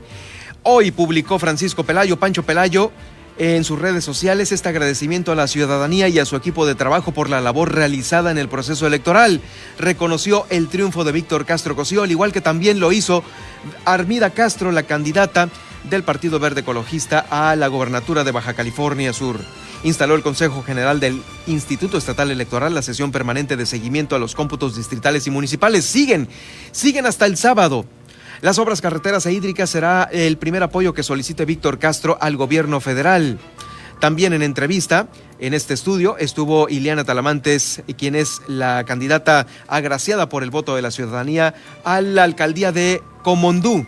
[0.63, 2.93] Hoy publicó Francisco Pelayo, Pancho Pelayo,
[3.37, 7.11] en sus redes sociales este agradecimiento a la ciudadanía y a su equipo de trabajo
[7.11, 9.41] por la labor realizada en el proceso electoral.
[9.77, 13.25] Reconoció el triunfo de Víctor Castro Cosío, al igual que también lo hizo
[13.83, 15.49] Armida Castro, la candidata
[15.89, 19.41] del Partido Verde Ecologista a la gobernatura de Baja California Sur
[19.85, 24.33] instaló el Consejo General del Instituto Estatal Electoral la sesión permanente de seguimiento a los
[24.33, 25.85] cómputos distritales y municipales.
[25.85, 26.27] Siguen,
[26.71, 27.85] siguen hasta el sábado.
[28.41, 32.81] Las obras carreteras e hídricas será el primer apoyo que solicite Víctor Castro al gobierno
[32.81, 33.37] federal.
[33.99, 35.07] También en entrevista
[35.39, 40.81] en este estudio estuvo Ileana Talamantes, quien es la candidata agraciada por el voto de
[40.81, 43.85] la ciudadanía a la alcaldía de Comondú.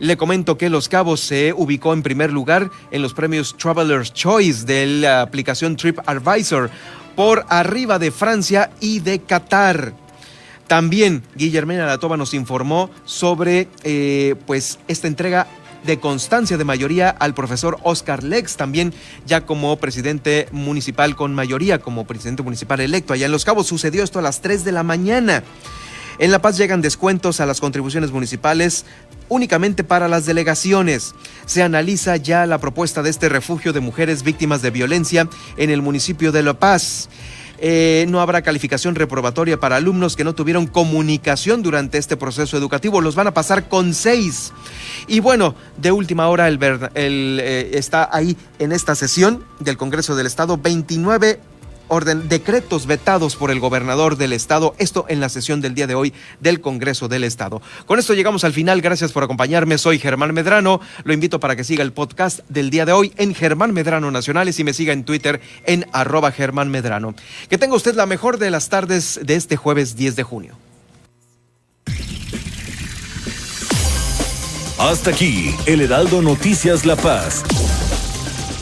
[0.00, 4.64] Le comento que Los Cabos se ubicó en primer lugar en los premios Traveler's Choice
[4.64, 6.70] de la aplicación TripAdvisor
[7.14, 9.92] por arriba de Francia y de Qatar.
[10.66, 15.46] También Guillermina Latoba nos informó sobre eh, pues esta entrega
[15.84, 18.94] de constancia de mayoría al profesor Oscar Lex, también
[19.26, 23.12] ya como presidente municipal con mayoría, como presidente municipal electo.
[23.12, 25.42] Allá en Los Cabos sucedió esto a las 3 de la mañana.
[26.20, 28.84] En La Paz llegan descuentos a las contribuciones municipales
[29.30, 31.14] únicamente para las delegaciones.
[31.46, 35.80] Se analiza ya la propuesta de este refugio de mujeres víctimas de violencia en el
[35.80, 37.08] municipio de La Paz.
[37.58, 43.00] Eh, no habrá calificación reprobatoria para alumnos que no tuvieron comunicación durante este proceso educativo.
[43.00, 44.52] Los van a pasar con seis.
[45.08, 50.26] Y bueno, de última hora el, eh, está ahí en esta sesión del Congreso del
[50.26, 51.40] Estado 29
[51.90, 55.94] orden, decretos vetados por el gobernador del estado, esto en la sesión del día de
[55.94, 57.60] hoy del Congreso del Estado.
[57.86, 61.64] Con esto llegamos al final, gracias por acompañarme, soy Germán Medrano, lo invito para que
[61.64, 65.04] siga el podcast del día de hoy en Germán Medrano Nacionales y me siga en
[65.04, 67.14] Twitter en arroba Germán Medrano.
[67.48, 70.56] Que tenga usted la mejor de las tardes de este jueves 10 de junio.
[74.78, 77.44] Hasta aquí, el Heraldo Noticias La Paz.